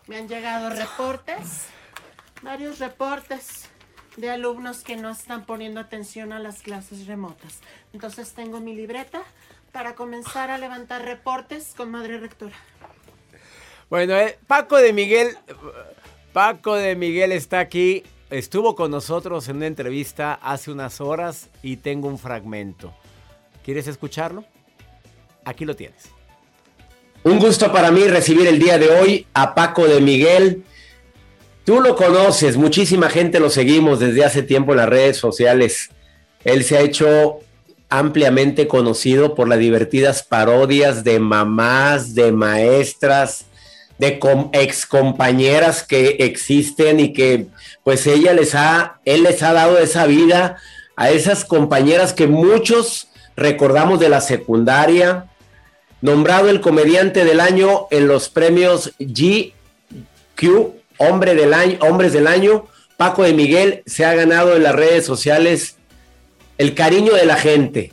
Me 0.08 0.16
han 0.16 0.30
llegado 0.30 0.70
reportes, 0.70 1.66
varios 2.42 2.80
reportes 2.80 3.66
de 4.16 4.30
alumnos 4.30 4.84
que 4.84 4.96
no 4.96 5.10
están 5.10 5.46
poniendo 5.46 5.82
atención 5.82 6.32
a 6.32 6.40
las 6.40 6.62
clases 6.62 7.08
remotas. 7.08 7.60
Entonces 7.92 8.32
tengo 8.32 8.62
mi 8.62 8.74
libreta 8.74 9.22
para 9.74 9.96
comenzar 9.96 10.50
a 10.50 10.58
levantar 10.58 11.04
reportes 11.04 11.74
con 11.76 11.92
Madre 11.92 12.20
Rectora. 12.20 12.56
Bueno, 13.90 14.16
eh, 14.16 14.40
Paco 14.48 14.78
de 14.78 14.94
Miguel, 14.94 15.38
Paco 16.32 16.76
de 16.76 16.96
Miguel 16.96 17.34
está 17.34 17.60
aquí 17.60 18.06
estuvo 18.34 18.76
con 18.76 18.90
nosotros 18.90 19.48
en 19.48 19.58
una 19.58 19.68
entrevista 19.68 20.34
hace 20.34 20.72
unas 20.72 21.00
horas 21.02 21.50
y 21.62 21.78
tengo 21.78 22.08
un 22.08 22.18
fragmento. 22.18 22.94
¿Quieres 23.64 23.88
escucharlo? 23.88 24.44
Aquí 25.46 25.66
lo 25.66 25.76
tienes. 25.76 26.06
Un 27.24 27.40
gusto 27.40 27.72
para 27.72 27.92
mí 27.92 28.04
recibir 28.06 28.48
el 28.48 28.60
día 28.60 28.78
de 28.78 28.90
hoy 28.90 29.28
a 29.34 29.54
Paco 29.54 29.88
de 29.88 30.02
Miguel. 30.02 30.64
Tú 31.64 31.80
lo 31.80 31.96
conoces, 31.96 32.58
muchísima 32.58 33.10
gente 33.10 33.40
lo 33.40 33.50
seguimos 33.50 34.00
desde 34.00 34.26
hace 34.26 34.44
tiempo 34.44 34.72
en 34.72 34.78
las 34.78 34.90
redes 34.90 35.18
sociales. 35.18 35.92
Él 36.44 36.64
se 36.64 36.78
ha 36.78 36.82
hecho 36.82 37.40
ampliamente 37.90 38.68
conocido 38.68 39.36
por 39.36 39.48
las 39.48 39.60
divertidas 39.60 40.24
parodias 40.24 41.04
de 41.04 41.20
mamás, 41.20 42.16
de 42.16 42.32
maestras, 42.32 43.46
de 43.98 44.20
ex 44.54 44.86
compañeras 44.86 45.84
que 45.84 46.18
existen 46.20 47.00
y 47.00 47.14
que 47.14 47.48
pues 47.84 48.08
ella 48.08 48.34
les 48.34 48.56
ha, 48.56 49.00
él 49.06 49.24
les 49.24 49.44
ha 49.44 49.54
dado 49.54 49.78
esa 49.78 50.06
vida 50.06 50.58
a 50.96 51.10
esas 51.10 51.46
compañeras 51.46 52.14
que 52.14 52.28
muchos 52.28 53.08
recordamos 53.36 54.00
de 54.00 54.10
la 54.10 54.22
secundaria, 54.22 55.28
nombrado 56.02 56.50
el 56.50 56.62
comediante 56.62 57.26
del 57.26 57.40
año 57.40 57.88
en 57.92 58.08
los 58.08 58.30
premios 58.30 58.94
GQ, 59.00 59.54
Hombre 60.98 61.34
del 61.34 61.54
año, 61.54 61.78
Hombres 61.82 62.14
del 62.14 62.28
Año, 62.28 62.66
Paco 62.98 63.24
de 63.24 63.34
Miguel 63.34 63.82
se 63.86 64.06
ha 64.06 64.14
ganado 64.14 64.56
en 64.56 64.64
las 64.64 64.76
redes 64.76 65.06
sociales 65.06 65.78
el 66.58 66.76
cariño 66.76 67.14
de 67.14 67.26
la 67.26 67.36
gente, 67.36 67.92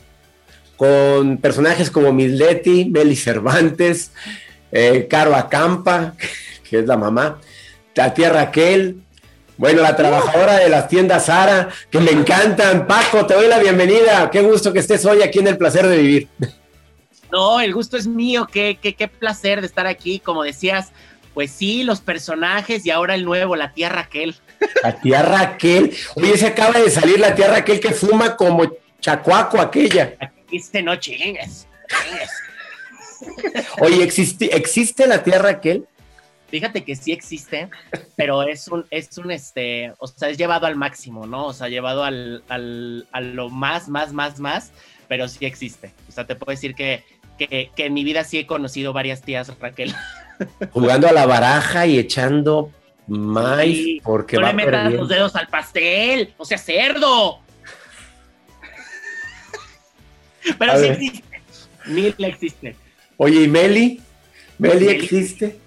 con 0.77 1.37
personajes 1.37 1.89
como 1.89 2.13
Misleti, 2.13 2.85
Meli 2.85 3.15
Cervantes, 3.15 4.11
eh, 4.71 5.07
Caro 5.09 5.35
Acampa, 5.35 6.15
que 6.69 6.79
es 6.79 6.85
la 6.85 6.97
mamá, 6.97 7.39
la 7.95 8.13
tía 8.13 8.29
Raquel, 8.29 9.01
bueno, 9.57 9.83
la 9.83 9.95
trabajadora 9.95 10.57
de 10.57 10.69
las 10.69 10.87
tiendas 10.87 11.25
Sara, 11.25 11.69
que 11.91 11.99
me 11.99 12.09
encantan. 12.09 12.87
Paco, 12.87 13.27
te 13.27 13.35
doy 13.35 13.47
la 13.47 13.59
bienvenida. 13.59 14.31
Qué 14.31 14.41
gusto 14.41 14.73
que 14.73 14.79
estés 14.79 15.05
hoy 15.05 15.21
aquí 15.21 15.37
en 15.37 15.47
el 15.47 15.57
placer 15.57 15.87
de 15.87 15.97
vivir. 15.97 16.27
No, 17.31 17.61
el 17.61 17.73
gusto 17.73 17.95
es 17.95 18.07
mío. 18.07 18.45
Qué, 18.51 18.77
qué, 18.81 18.93
qué 18.93 19.07
placer 19.07 19.61
de 19.61 19.67
estar 19.67 19.87
aquí. 19.87 20.19
Como 20.19 20.43
decías, 20.43 20.91
pues 21.33 21.49
sí, 21.49 21.83
los 21.83 22.01
personajes 22.01 22.85
y 22.85 22.91
ahora 22.91 23.15
el 23.15 23.23
nuevo, 23.23 23.55
la 23.55 23.71
tía 23.71 23.87
Raquel. 23.87 24.35
La 24.83 24.99
tía 24.99 25.21
Raquel. 25.21 25.95
Oye, 26.15 26.37
se 26.37 26.47
acaba 26.47 26.77
de 26.77 26.89
salir 26.89 27.21
la 27.21 27.33
tía 27.33 27.47
Raquel 27.47 27.79
que 27.79 27.91
fuma 27.91 28.35
como 28.35 28.69
chacuaco 28.99 29.61
aquella. 29.61 30.15
Este 30.51 30.83
no 30.83 30.97
chingues. 30.97 31.67
Oye, 33.79 34.03
¿existe, 34.03 34.55
¿existe 34.55 35.07
la 35.07 35.23
tía 35.23 35.39
Raquel? 35.39 35.85
Fíjate 36.49 36.83
que 36.83 36.97
sí 36.97 37.13
existe, 37.13 37.69
pero 38.17 38.43
es 38.43 38.67
un, 38.67 38.85
es 38.89 39.17
un, 39.17 39.31
este, 39.31 39.93
o 39.99 40.07
sea, 40.07 40.29
es 40.29 40.37
llevado 40.37 40.67
al 40.67 40.75
máximo, 40.75 41.25
¿no? 41.25 41.45
O 41.45 41.53
sea, 41.53 41.69
llevado 41.69 42.03
al, 42.03 42.43
al, 42.49 43.07
a 43.13 43.21
lo 43.21 43.49
más, 43.49 43.87
más, 43.87 44.11
más, 44.11 44.37
más, 44.37 44.71
pero 45.07 45.29
sí 45.29 45.45
existe. 45.45 45.93
O 46.09 46.11
sea, 46.11 46.27
te 46.27 46.35
puedo 46.35 46.51
decir 46.51 46.75
que, 46.75 47.05
que, 47.37 47.71
que 47.73 47.85
en 47.85 47.93
mi 47.93 48.03
vida 48.03 48.25
sí 48.25 48.37
he 48.37 48.45
conocido 48.45 48.91
varias 48.91 49.21
tías, 49.21 49.57
Raquel. 49.59 49.95
Jugando 50.71 51.07
a 51.07 51.13
la 51.13 51.25
baraja 51.25 51.87
y 51.87 51.97
echando 51.97 52.69
maíz 53.07 54.01
porque 54.03 54.37
no 54.37 54.47
le 54.47 54.53
metas 54.53 54.91
los 54.93 55.07
dedos 55.07 55.35
al 55.35 55.47
pastel, 55.47 56.33
o 56.37 56.45
sea, 56.45 56.57
cerdo. 56.57 57.39
Pero 60.57 60.77
sí 60.77 60.87
existe. 60.87 61.41
Mil 61.85 62.15
existe. 62.19 62.75
Oye, 63.23 63.43
¿y 63.43 63.47
Meli? 63.47 64.01
¿Meli 64.57 64.87
existe? 64.87 65.59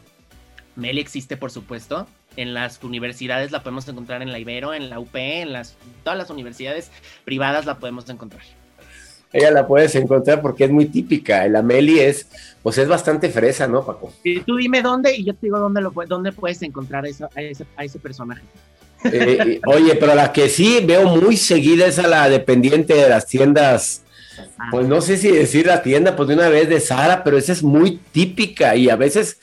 Meli 0.75 1.01
existe, 1.01 1.37
por 1.37 1.53
supuesto. 1.53 2.09
En 2.37 2.53
las 2.53 2.83
universidades 2.83 3.53
la 3.53 3.63
podemos 3.63 3.87
encontrar 3.87 4.23
en 4.23 4.33
la 4.33 4.41
Ibero, 4.41 4.75
en 4.75 4.91
la 4.91 4.99
UP, 4.99 5.15
en 5.15 5.53
las, 5.53 5.77
todas 6.03 6.19
las 6.19 6.31
universidades 6.31 6.91
privadas 7.25 7.65
la 7.65 7.79
podemos 7.79 8.11
encontrar. 8.11 8.43
Ella 9.33 9.53
la 9.53 9.69
puedes 9.69 9.95
encontrar 9.95 10.43
porque 10.43 10.65
es 10.65 10.73
muy 10.73 10.87
típica. 10.87 11.47
La 11.47 11.63
Meli 11.63 12.01
es, 12.01 12.27
pues 12.61 12.77
es 12.79 12.89
bastante 12.89 13.29
fresa, 13.29 13.69
¿no, 13.69 13.87
Paco? 13.87 14.13
Y 14.25 14.41
tú 14.41 14.57
dime 14.57 14.83
dónde 14.83 15.15
y 15.15 15.23
yo 15.23 15.33
te 15.35 15.47
digo 15.47 15.61
dónde, 15.61 15.81
lo, 15.81 15.93
dónde 16.09 16.33
puedes 16.33 16.61
encontrar 16.63 17.07
eso, 17.07 17.31
a, 17.37 17.41
ese, 17.41 17.67
a 17.77 17.85
ese 17.85 18.01
personaje. 18.01 18.43
Eh, 19.05 19.61
oye, 19.67 19.95
pero 19.95 20.17
la 20.17 20.33
que 20.33 20.49
sí 20.49 20.81
veo 20.85 21.07
muy 21.07 21.37
seguida 21.37 21.87
es 21.87 22.01
a 22.01 22.09
la 22.09 22.29
dependiente 22.29 22.95
de 22.95 23.09
las 23.09 23.29
tiendas 23.29 24.05
pues 24.71 24.89
no 24.89 25.01
sé 25.01 25.17
si 25.17 25.31
decir 25.31 25.67
la 25.67 25.83
tienda, 25.83 26.17
pues 26.17 26.29
de 26.29 26.35
una 26.35 26.49
vez 26.49 26.69
de 26.69 26.81
Sara, 26.81 27.25
pero 27.25 27.39
esa 27.39 27.53
es 27.53 27.63
muy 27.63 27.99
típica 28.13 28.77
y 28.77 28.89
a 28.89 28.97
veces 28.97 29.39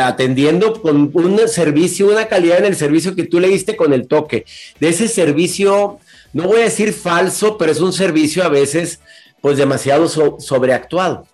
atendiendo 0.00 0.80
con 0.80 1.10
un 1.14 1.48
servicio, 1.48 2.08
una 2.08 2.26
calidad 2.26 2.58
en 2.58 2.66
el 2.66 2.76
servicio 2.76 3.14
que 3.14 3.24
tú 3.24 3.40
le 3.40 3.48
diste 3.48 3.76
con 3.76 3.92
el 3.92 4.08
toque. 4.08 4.44
De 4.80 4.88
ese 4.88 5.08
servicio, 5.08 5.98
no 6.32 6.44
voy 6.44 6.60
a 6.60 6.64
decir 6.64 6.92
falso, 6.92 7.58
pero 7.58 7.72
es 7.72 7.80
un 7.80 7.92
servicio 7.92 8.44
a 8.44 8.48
veces 8.48 9.00
pues 9.40 9.56
demasiado 9.56 10.08
sobreactuado. 10.08 11.26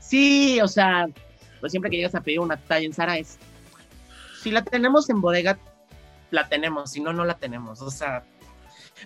Sí, 0.00 0.60
o 0.60 0.68
sea, 0.68 1.06
pues 1.60 1.72
siempre 1.72 1.90
que 1.90 1.96
llegas 1.96 2.14
a 2.14 2.20
pedir 2.20 2.40
una 2.40 2.56
talla 2.56 2.86
en 2.86 2.92
Sara 2.92 3.18
es, 3.18 3.38
si 4.42 4.50
la 4.50 4.62
tenemos 4.62 5.08
en 5.10 5.20
bodega, 5.20 5.58
la 6.30 6.48
tenemos, 6.48 6.90
si 6.90 7.00
no, 7.00 7.12
no 7.12 7.24
la 7.24 7.34
tenemos. 7.34 7.80
O 7.80 7.90
sea, 7.90 8.24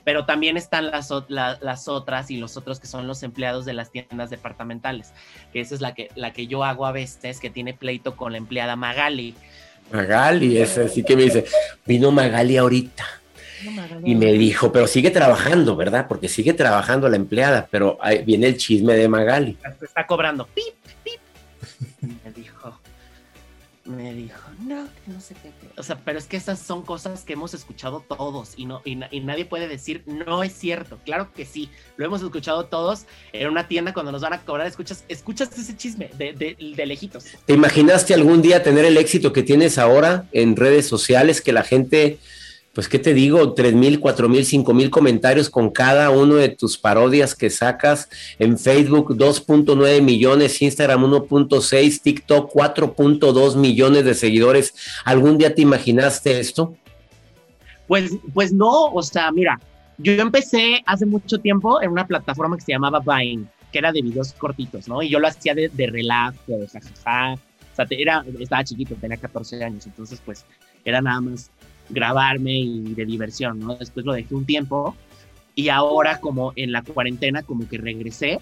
pero 0.04 0.26
también 0.26 0.56
están 0.56 0.90
las, 0.90 1.12
las 1.28 1.88
otras 1.88 2.30
y 2.30 2.37
los 2.37 2.56
otros 2.56 2.80
que 2.80 2.87
son 2.87 3.06
los 3.06 3.22
empleados 3.22 3.64
de 3.64 3.72
las 3.72 3.90
tiendas 3.90 4.30
departamentales, 4.30 5.12
que 5.52 5.61
esa 5.61 5.74
es 5.74 5.80
la 5.80 5.94
que, 5.94 6.11
la 6.14 6.32
que 6.32 6.46
yo 6.46 6.64
hago 6.64 6.87
a 6.87 6.92
veces, 6.92 7.40
que 7.40 7.50
tiene 7.50 7.74
pleito 7.74 8.16
con 8.16 8.32
la 8.32 8.38
empleada 8.38 8.76
Magali. 8.76 9.34
Magali, 9.92 10.58
esa 10.58 10.88
sí 10.88 11.02
que 11.02 11.16
me 11.16 11.22
dice, 11.22 11.44
vino 11.87 12.11
Magali 12.11 12.56
ahorita. 12.56 13.04
Y 14.04 14.14
me 14.14 14.32
dijo, 14.34 14.70
pero 14.70 14.87
sigue 14.87 15.11
trabajando, 15.11 15.74
¿verdad? 15.74 16.06
Porque 16.08 16.28
sigue 16.28 16.52
trabajando 16.52 17.08
la 17.08 17.16
empleada, 17.16 17.66
pero 17.70 17.98
ahí 18.00 18.22
viene 18.22 18.46
el 18.46 18.56
chisme 18.56 18.94
de 18.94 19.08
Magali. 19.08 19.58
Está 19.82 20.06
cobrando. 20.06 20.46
Pip, 20.46 20.74
pip. 21.02 21.20
me 22.24 22.32
dijo. 22.32 22.78
me 23.84 24.12
dijo, 24.12 24.48
no, 24.61 24.87
que 25.04 25.12
no 25.12 25.20
sé 25.20 25.34
qué. 25.42 25.50
O 25.78 25.82
sea, 25.82 26.00
pero 26.04 26.18
es 26.18 26.26
que 26.26 26.36
esas 26.36 26.58
son 26.58 26.82
cosas 26.82 27.24
que 27.24 27.34
hemos 27.34 27.54
escuchado 27.54 28.04
todos 28.06 28.54
y, 28.56 28.66
no, 28.66 28.82
y, 28.84 28.96
nadie 28.96 29.44
puede 29.44 29.68
decir, 29.68 30.02
no 30.06 30.42
es 30.42 30.52
cierto. 30.52 30.98
Claro 31.04 31.32
que 31.32 31.44
sí, 31.44 31.70
lo 31.96 32.04
hemos 32.04 32.22
escuchado 32.22 32.66
todos 32.66 33.04
en 33.32 33.48
una 33.48 33.68
tienda 33.68 33.92
cuando 33.92 34.12
nos 34.12 34.22
van 34.22 34.32
a 34.32 34.40
cobrar, 34.40 34.66
escuchas, 34.66 35.04
escuchas 35.08 35.56
ese 35.56 35.76
chisme 35.76 36.10
de, 36.18 36.32
de, 36.32 36.56
de 36.76 36.86
lejitos. 36.86 37.24
¿Te 37.46 37.54
imaginaste 37.54 38.14
algún 38.14 38.42
día 38.42 38.62
tener 38.62 38.84
el 38.84 38.96
éxito 38.96 39.32
que 39.32 39.42
tienes 39.42 39.78
ahora 39.78 40.26
en 40.32 40.56
redes 40.56 40.86
sociales, 40.86 41.40
que 41.40 41.52
la 41.52 41.62
gente 41.62 42.18
pues, 42.78 42.88
¿qué 42.88 43.00
te 43.00 43.12
digo? 43.12 43.54
Tres 43.54 43.74
mil, 43.74 43.98
cuatro 43.98 44.28
mil, 44.28 44.44
cinco 44.44 44.72
mil 44.72 44.88
comentarios 44.88 45.50
con 45.50 45.70
cada 45.70 46.10
uno 46.10 46.36
de 46.36 46.50
tus 46.50 46.78
parodias 46.78 47.34
que 47.34 47.50
sacas 47.50 48.08
en 48.38 48.56
Facebook, 48.56 49.16
2.9 49.16 50.00
millones, 50.00 50.62
Instagram 50.62 51.02
1.6, 51.02 52.00
TikTok 52.00 52.52
4.2 52.52 53.56
millones 53.56 54.04
de 54.04 54.14
seguidores. 54.14 54.74
¿Algún 55.04 55.38
día 55.38 55.56
te 55.56 55.62
imaginaste 55.62 56.38
esto? 56.38 56.76
Pues, 57.88 58.12
pues 58.32 58.52
no, 58.52 58.92
o 58.92 59.02
sea, 59.02 59.32
mira, 59.32 59.58
yo 59.96 60.12
empecé 60.12 60.80
hace 60.86 61.04
mucho 61.04 61.40
tiempo 61.40 61.82
en 61.82 61.90
una 61.90 62.06
plataforma 62.06 62.56
que 62.56 62.62
se 62.62 62.70
llamaba 62.70 63.00
Vine, 63.00 63.46
que 63.72 63.80
era 63.80 63.90
de 63.90 64.02
videos 64.02 64.34
cortitos, 64.34 64.86
¿no? 64.86 65.02
Y 65.02 65.08
yo 65.08 65.18
lo 65.18 65.26
hacía 65.26 65.52
de, 65.52 65.68
de 65.68 65.88
relajo, 65.88 66.36
de 66.46 66.68
jajaja. 66.68 67.34
O 67.34 67.74
sea, 67.74 67.86
era, 67.90 68.24
estaba 68.38 68.62
chiquito, 68.62 68.94
tenía 68.94 69.16
14 69.16 69.64
años, 69.64 69.84
entonces 69.84 70.22
pues 70.24 70.46
era 70.84 71.02
nada 71.02 71.20
más 71.20 71.50
grabarme 71.88 72.53
y 72.53 72.94
de 72.94 73.05
diversión, 73.05 73.61
¿no? 73.61 73.77
Después 73.77 74.05
lo 74.05 74.12
dejé 74.12 74.35
un 74.35 74.44
tiempo 74.44 74.96
y 75.55 75.70
ahora 75.70 76.20
como 76.20 76.53
en 76.57 76.72
la 76.72 76.83
cuarentena 76.83 77.42
como 77.42 77.68
que 77.68 77.79
regresé 77.79 78.40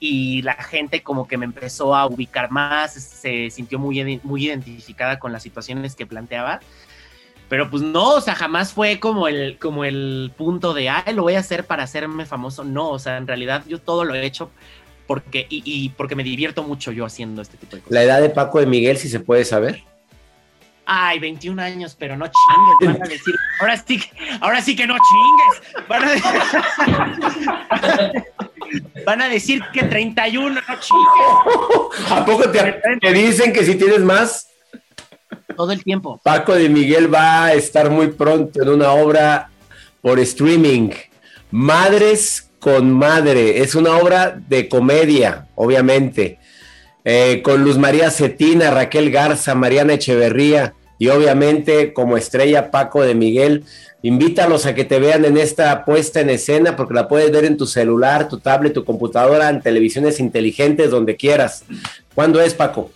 y 0.00 0.42
la 0.42 0.54
gente 0.54 1.02
como 1.02 1.26
que 1.26 1.36
me 1.36 1.44
empezó 1.44 1.94
a 1.94 2.06
ubicar 2.06 2.50
más, 2.50 2.92
se 2.94 3.50
sintió 3.50 3.78
muy, 3.78 4.20
muy 4.22 4.46
identificada 4.46 5.18
con 5.18 5.32
las 5.32 5.42
situaciones 5.42 5.94
que 5.94 6.06
planteaba. 6.06 6.60
Pero 7.48 7.70
pues 7.70 7.82
no, 7.82 8.10
o 8.10 8.20
sea, 8.20 8.34
jamás 8.34 8.72
fue 8.72 9.00
como 9.00 9.26
el, 9.26 9.58
como 9.58 9.84
el 9.84 10.32
punto 10.36 10.74
de, 10.74 10.90
ay, 10.90 11.14
lo 11.14 11.22
voy 11.22 11.34
a 11.34 11.40
hacer 11.40 11.64
para 11.64 11.82
hacerme 11.82 12.26
famoso. 12.26 12.62
No, 12.62 12.90
o 12.90 12.98
sea, 12.98 13.16
en 13.16 13.26
realidad 13.26 13.64
yo 13.66 13.80
todo 13.80 14.04
lo 14.04 14.14
he 14.14 14.24
hecho 14.24 14.50
porque, 15.06 15.46
y, 15.48 15.62
y 15.64 15.88
porque 15.90 16.14
me 16.14 16.24
divierto 16.24 16.62
mucho 16.62 16.92
yo 16.92 17.06
haciendo 17.06 17.40
este 17.40 17.56
tipo 17.56 17.76
de 17.76 17.82
cosas. 17.82 17.92
¿La 17.92 18.02
edad 18.02 18.20
de 18.20 18.28
Paco 18.28 18.60
de 18.60 18.66
Miguel, 18.66 18.98
si 18.98 19.08
se 19.08 19.20
puede 19.20 19.46
saber? 19.46 19.82
Ay, 20.88 21.18
21 21.18 21.60
años, 21.60 21.94
pero 21.98 22.16
no 22.16 22.24
chingues, 22.26 22.98
van 22.98 23.06
a 23.06 23.08
decir, 23.08 23.34
ahora 23.60 23.76
sí, 23.76 24.02
ahora 24.40 24.62
sí 24.62 24.74
que 24.74 24.86
no 24.86 24.96
chingues. 24.96 25.60
Van 29.04 29.20
a, 29.20 29.28
decir 29.28 29.62
que 29.72 29.82
31, 29.82 30.48
no 30.48 30.60
chingues. 30.80 32.10
¿A 32.10 32.24
poco 32.24 32.50
te, 32.50 33.12
dicen 33.12 33.52
que 33.52 33.64
si 33.64 33.74
tienes 33.74 34.00
más? 34.00 34.48
Todo 35.54 35.72
el 35.72 35.84
tiempo. 35.84 36.18
Paco 36.24 36.54
de 36.54 36.70
Miguel 36.70 37.12
va 37.12 37.44
a 37.46 37.52
estar 37.52 37.90
muy 37.90 38.08
pronto 38.08 38.62
en 38.62 38.70
una 38.70 38.92
obra 38.92 39.50
por 40.00 40.18
streaming. 40.20 40.92
Madres 41.50 42.48
con 42.60 42.92
Madre. 42.92 43.60
Es 43.60 43.74
una 43.74 43.98
obra 43.98 44.40
de 44.48 44.68
comedia, 44.68 45.48
obviamente. 45.54 46.38
Eh, 47.04 47.42
con 47.42 47.62
Luz 47.62 47.76
María 47.76 48.10
Cetina, 48.10 48.70
Raquel 48.70 49.10
Garza, 49.10 49.54
Mariana 49.54 49.94
Echeverría 49.94 50.74
y 50.98 51.08
obviamente 51.08 51.92
como 51.92 52.16
estrella 52.16 52.70
Paco 52.70 53.02
de 53.02 53.14
Miguel. 53.14 53.64
Invítalos 54.02 54.66
a 54.66 54.74
que 54.74 54.84
te 54.84 55.00
vean 55.00 55.24
en 55.24 55.36
esta 55.36 55.84
puesta 55.84 56.20
en 56.20 56.30
escena 56.30 56.76
porque 56.76 56.94
la 56.94 57.08
puedes 57.08 57.32
ver 57.32 57.44
en 57.44 57.56
tu 57.56 57.66
celular, 57.66 58.28
tu 58.28 58.38
tablet, 58.38 58.72
tu 58.72 58.84
computadora, 58.84 59.48
en 59.48 59.60
televisiones 59.60 60.20
inteligentes, 60.20 60.90
donde 60.90 61.16
quieras. 61.16 61.64
¿Cuándo 62.14 62.40
es, 62.40 62.54
Paco? 62.54 62.92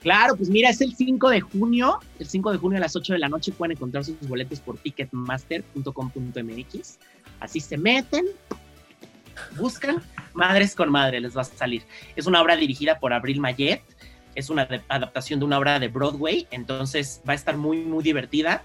Claro, 0.00 0.36
pues 0.36 0.48
mira, 0.48 0.70
es 0.70 0.80
el 0.80 0.94
5 0.94 1.30
de 1.30 1.40
junio. 1.40 1.98
El 2.18 2.28
5 2.28 2.52
de 2.52 2.58
junio 2.58 2.78
a 2.78 2.80
las 2.80 2.96
8 2.96 3.14
de 3.14 3.18
la 3.18 3.28
noche 3.28 3.50
pueden 3.52 3.76
encontrar 3.76 4.04
sus 4.04 4.16
boletos 4.28 4.60
por 4.60 4.78
ticketmaster.com.mx. 4.78 6.98
Así 7.40 7.60
se 7.60 7.76
meten, 7.76 8.26
buscan 9.56 10.02
Madres 10.34 10.74
con 10.74 10.90
Madre, 10.90 11.20
les 11.20 11.36
va 11.36 11.42
a 11.42 11.44
salir. 11.44 11.82
Es 12.16 12.26
una 12.26 12.42
obra 12.42 12.56
dirigida 12.56 12.98
por 12.98 13.12
Abril 13.12 13.40
Mayet 13.40 13.82
es 14.38 14.50
una 14.50 14.68
adaptación 14.88 15.40
de 15.40 15.44
una 15.46 15.58
obra 15.58 15.80
de 15.80 15.88
Broadway, 15.88 16.46
entonces 16.52 17.20
va 17.28 17.32
a 17.32 17.36
estar 17.36 17.56
muy, 17.56 17.78
muy 17.78 18.04
divertida. 18.04 18.62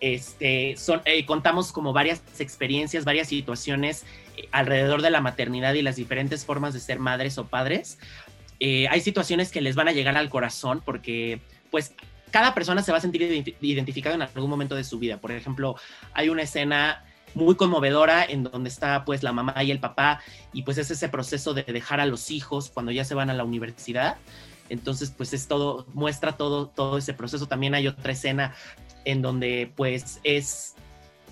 Este, 0.00 0.76
son, 0.76 1.02
eh, 1.04 1.24
contamos 1.24 1.70
como 1.70 1.92
varias 1.92 2.20
experiencias, 2.40 3.04
varias 3.04 3.28
situaciones 3.28 4.04
eh, 4.36 4.48
alrededor 4.50 5.02
de 5.02 5.10
la 5.10 5.20
maternidad 5.20 5.72
y 5.74 5.82
las 5.82 5.96
diferentes 5.96 6.44
formas 6.44 6.74
de 6.74 6.80
ser 6.80 6.98
madres 6.98 7.38
o 7.38 7.46
padres. 7.46 7.98
Eh, 8.58 8.88
hay 8.88 9.00
situaciones 9.00 9.52
que 9.52 9.60
les 9.60 9.76
van 9.76 9.86
a 9.86 9.92
llegar 9.92 10.16
al 10.16 10.28
corazón 10.28 10.82
porque, 10.84 11.40
pues, 11.70 11.94
cada 12.32 12.52
persona 12.52 12.82
se 12.82 12.90
va 12.90 12.98
a 12.98 13.00
sentir 13.00 13.22
identificado 13.60 14.16
en 14.16 14.22
algún 14.22 14.50
momento 14.50 14.74
de 14.74 14.82
su 14.82 14.98
vida. 14.98 15.18
Por 15.18 15.30
ejemplo, 15.30 15.76
hay 16.12 16.28
una 16.28 16.42
escena 16.42 17.04
muy 17.34 17.54
conmovedora 17.54 18.24
en 18.24 18.44
donde 18.44 18.68
está 18.68 19.04
pues 19.04 19.22
la 19.22 19.32
mamá 19.32 19.62
y 19.62 19.70
el 19.70 19.80
papá 19.80 20.20
y 20.52 20.62
pues 20.62 20.78
es 20.78 20.90
ese 20.90 21.08
proceso 21.08 21.52
de 21.52 21.62
dejar 21.62 22.00
a 22.00 22.06
los 22.06 22.30
hijos 22.30 22.70
cuando 22.70 22.92
ya 22.92 23.04
se 23.04 23.14
van 23.14 23.30
a 23.30 23.34
la 23.34 23.44
universidad 23.44 24.16
entonces, 24.68 25.12
pues 25.16 25.32
es 25.32 25.46
todo, 25.46 25.86
muestra 25.94 26.32
todo, 26.32 26.68
todo 26.68 26.98
ese 26.98 27.14
proceso. 27.14 27.46
También 27.46 27.74
hay 27.74 27.86
otra 27.86 28.12
escena 28.12 28.54
en 29.04 29.22
donde 29.22 29.70
pues 29.76 30.20
es 30.24 30.74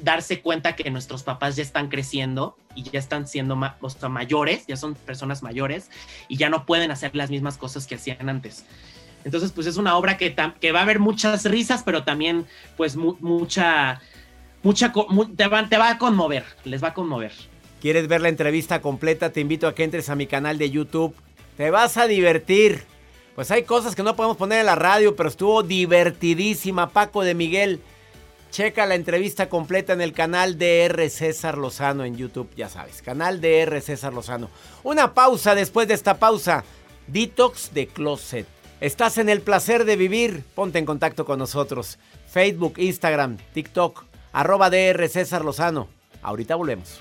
darse 0.01 0.40
cuenta 0.40 0.75
que 0.75 0.90
nuestros 0.90 1.23
papás 1.23 1.57
ya 1.57 1.62
están 1.62 1.88
creciendo 1.88 2.57
y 2.75 2.83
ya 2.83 2.99
están 2.99 3.27
siendo 3.27 3.57
mayores, 3.57 4.66
ya 4.66 4.77
son 4.77 4.95
personas 4.95 5.42
mayores 5.42 5.90
y 6.29 6.37
ya 6.37 6.49
no 6.49 6.66
pueden 6.66 6.90
hacer 6.90 7.14
las 7.14 7.31
mismas 7.31 7.57
cosas 7.57 7.87
que 7.87 7.95
hacían 7.95 8.29
antes. 8.29 8.64
Entonces, 9.25 9.53
pues 9.53 9.66
es 9.66 9.77
una 9.77 9.97
obra 9.97 10.16
que, 10.16 10.35
va 10.35 10.79
a 10.79 10.83
haber 10.83 10.99
muchas 10.99 11.45
risas, 11.45 11.83
pero 11.85 12.03
también 12.03 12.47
pues 12.77 12.97
mucha, 12.97 14.01
mucha, 14.62 14.92
va, 14.92 15.68
te 15.68 15.79
va 15.79 15.90
a 15.90 15.99
conmover, 15.99 16.45
les 16.64 16.83
va 16.83 16.88
a 16.88 16.95
conmover. 16.95 17.33
¿Quieres 17.81 18.09
ver 18.09 18.21
la 18.21 18.29
entrevista 18.29 18.81
completa? 18.81 19.31
Te 19.31 19.40
invito 19.40 19.68
a 19.68 19.75
que 19.75 19.85
entres 19.85 20.09
a 20.09 20.16
mi 20.16 20.27
canal 20.27 20.59
de 20.59 20.71
YouTube. 20.71 21.14
Te 21.57 21.71
vas 21.71 21.97
a 21.97 22.07
divertir. 22.07 22.91
Pues 23.35 23.51
hay 23.51 23.62
cosas 23.62 23.95
que 23.95 24.03
no 24.03 24.14
podemos 24.14 24.37
poner 24.37 24.61
en 24.61 24.66
la 24.66 24.75
radio, 24.75 25.16
pero 25.16 25.29
estuvo 25.29 25.62
divertidísima. 25.62 26.90
Paco 26.90 27.23
de 27.23 27.35
Miguel. 27.35 27.81
Checa 28.51 28.85
la 28.85 28.95
entrevista 28.95 29.49
completa 29.49 29.95
en 29.95 30.03
el 30.03 30.12
canal 30.12 30.59
DR 30.59 31.09
César 31.09 31.57
Lozano 31.57 32.05
en 32.05 32.16
YouTube, 32.16 32.51
ya 32.55 32.68
sabes. 32.68 33.01
Canal 33.01 33.40
DR 33.40 33.81
César 33.81 34.12
Lozano. 34.12 34.51
Una 34.83 35.14
pausa 35.14 35.55
después 35.55 35.88
de 35.88 35.95
esta 35.95 36.18
pausa. 36.18 36.62
Detox 37.07 37.73
de 37.73 37.87
Closet. 37.87 38.47
Estás 38.83 39.16
en 39.16 39.31
el 39.31 39.40
placer 39.40 39.87
de 39.87 39.97
vivir. 39.97 40.45
Ponte 40.55 40.79
en 40.79 40.85
contacto 40.85 41.25
con 41.25 41.38
nosotros. 41.38 41.99
Facebook, 42.29 42.75
Instagram, 42.77 43.38
TikTok, 43.55 44.05
arroba 44.33 44.68
DR 44.68 45.09
César 45.09 45.45
Lozano. 45.45 45.88
Ahorita 46.23 46.55
volvemos. 46.55 47.01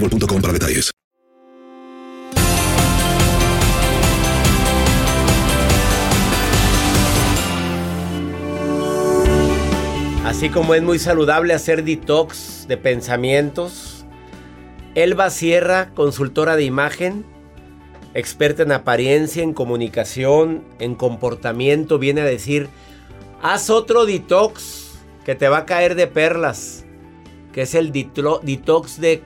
para 0.00 0.52
detalles. 0.52 0.90
Así 10.24 10.48
como 10.48 10.74
es 10.74 10.82
muy 10.82 10.98
saludable 10.98 11.54
hacer 11.54 11.84
detox 11.84 12.66
de 12.68 12.76
pensamientos, 12.76 14.06
Elba 14.94 15.28
Sierra, 15.30 15.90
consultora 15.94 16.56
de 16.56 16.64
imagen, 16.64 17.24
experta 18.14 18.62
en 18.62 18.72
apariencia, 18.72 19.42
en 19.42 19.52
comunicación, 19.52 20.64
en 20.78 20.94
comportamiento, 20.94 21.98
viene 21.98 22.22
a 22.22 22.24
decir, 22.24 22.68
haz 23.42 23.70
otro 23.70 24.06
detox 24.06 24.92
que 25.24 25.34
te 25.34 25.48
va 25.48 25.58
a 25.58 25.66
caer 25.66 25.94
de 25.94 26.06
perlas, 26.06 26.84
que 27.52 27.62
es 27.62 27.74
el 27.74 27.92
detox 27.92 29.00
de 29.00 29.22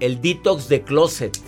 el 0.00 0.20
detox 0.20 0.68
de 0.68 0.82
closet. 0.82 1.38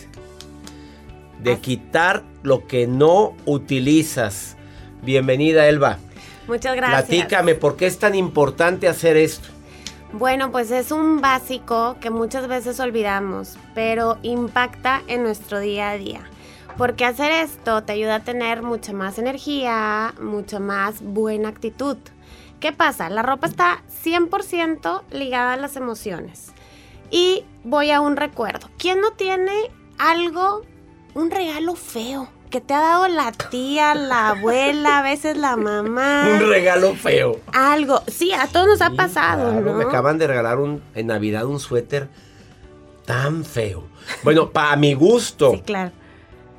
De 1.43 1.59
quitar 1.59 2.25
lo 2.43 2.67
que 2.67 2.87
no 2.87 3.35
utilizas. 3.45 4.57
Bienvenida, 5.03 5.69
Elba. 5.69 5.99
Muchas 6.49 6.77
gracias. 6.77 7.05
Platícame, 7.05 7.55
¿por 7.55 7.77
qué 7.77 7.87
es 7.87 7.99
tan 7.99 8.15
importante 8.15 8.89
hacer 8.89 9.17
esto? 9.17 9.49
Bueno, 10.13 10.51
pues 10.51 10.71
es 10.71 10.93
un 10.93 11.21
básico 11.21 11.97
que 12.01 12.11
muchas 12.11 12.49
veces 12.49 12.81
olvidamos, 12.81 13.59
pero 13.75 14.19
impacta 14.23 15.03
en 15.09 15.23
nuestro 15.23 15.59
día 15.61 15.91
a 15.91 15.99
día. 15.99 16.23
Porque 16.79 17.05
hacer 17.05 17.33
esto 17.33 17.83
te 17.83 17.93
ayuda 17.93 18.17
a 18.17 18.21
tener 18.21 18.63
mucha 18.63 18.93
más 18.93 19.19
energía, 19.19 20.15
mucha 20.21 20.61
más 20.61 21.03
buena 21.03 21.49
actitud. 21.49 21.97
¿Qué 22.61 22.73
pasa? 22.73 23.11
La 23.11 23.23
ropa 23.23 23.47
está 23.47 23.83
100% 24.05 25.03
ligada 25.11 25.55
a 25.55 25.57
las 25.57 25.77
emociones. 25.77 26.53
Y 27.11 27.45
voy 27.65 27.91
a 27.91 28.01
un 28.01 28.17
recuerdo. 28.17 28.69
¿Quién 28.79 29.01
no 29.01 29.13
tiene 29.13 29.53
algo, 29.99 30.63
un 31.15 31.31
regalo 31.31 31.75
feo? 31.75 32.29
Que 32.51 32.61
te 32.61 32.75
ha 32.75 32.81
dado 32.81 33.09
la 33.09 33.33
tía, 33.33 33.95
la 33.95 34.31
abuela, 34.31 34.99
a 34.99 35.03
veces 35.03 35.37
la 35.37 35.57
mamá. 35.57 36.29
Un 36.41 36.49
regalo 36.49 36.95
feo. 36.95 37.41
Algo. 37.53 38.03
Sí, 38.07 38.33
a 38.33 38.47
todos 38.47 38.69
nos 38.69 38.81
ha 38.83 38.91
pasado, 38.91 39.53
¿no? 39.61 39.75
Me 39.75 39.83
acaban 39.83 40.17
de 40.17 40.29
regalar 40.29 40.61
un, 40.61 40.81
en 40.95 41.09
Navidad 41.09 41.45
un 41.47 41.59
suéter 41.59 42.09
tan 43.05 43.45
feo. 43.45 43.83
Bueno, 44.23 44.51
para 44.51 44.77
mi 44.77 44.95
gusto. 44.95 45.51
Sí, 45.51 45.61
claro. 45.61 45.91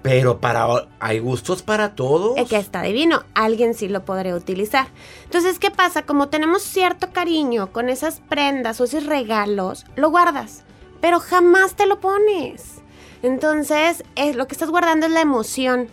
Pero 0.02 0.40
para 0.40 0.88
hay 1.00 1.20
gustos 1.20 1.64
para 1.64 1.96
todos. 1.96 2.38
Es 2.38 2.50
que 2.50 2.58
está 2.58 2.82
divino. 2.82 3.24
Alguien 3.34 3.74
sí 3.74 3.88
lo 3.88 4.06
podría 4.06 4.36
utilizar. 4.36 4.88
Entonces, 5.26 5.60
¿qué 5.60 5.72
pasa? 5.72 6.04
Como 6.04 6.30
tenemos 6.30 6.62
cierto 6.64 7.12
cariño 7.12 7.72
con 7.72 7.90
esas 7.90 8.22
prendas 8.22 8.80
o 8.80 8.86
esos 8.86 9.06
regalos, 9.06 9.86
lo 9.96 10.10
guardas, 10.10 10.64
pero 11.02 11.20
jamás 11.20 11.76
te 11.76 11.86
lo 11.86 12.00
pones. 12.00 12.82
Entonces, 13.24 14.04
es, 14.16 14.36
lo 14.36 14.48
que 14.48 14.54
estás 14.54 14.70
guardando 14.70 15.08
es 15.08 15.12
la 15.12 15.22
emoción, 15.22 15.90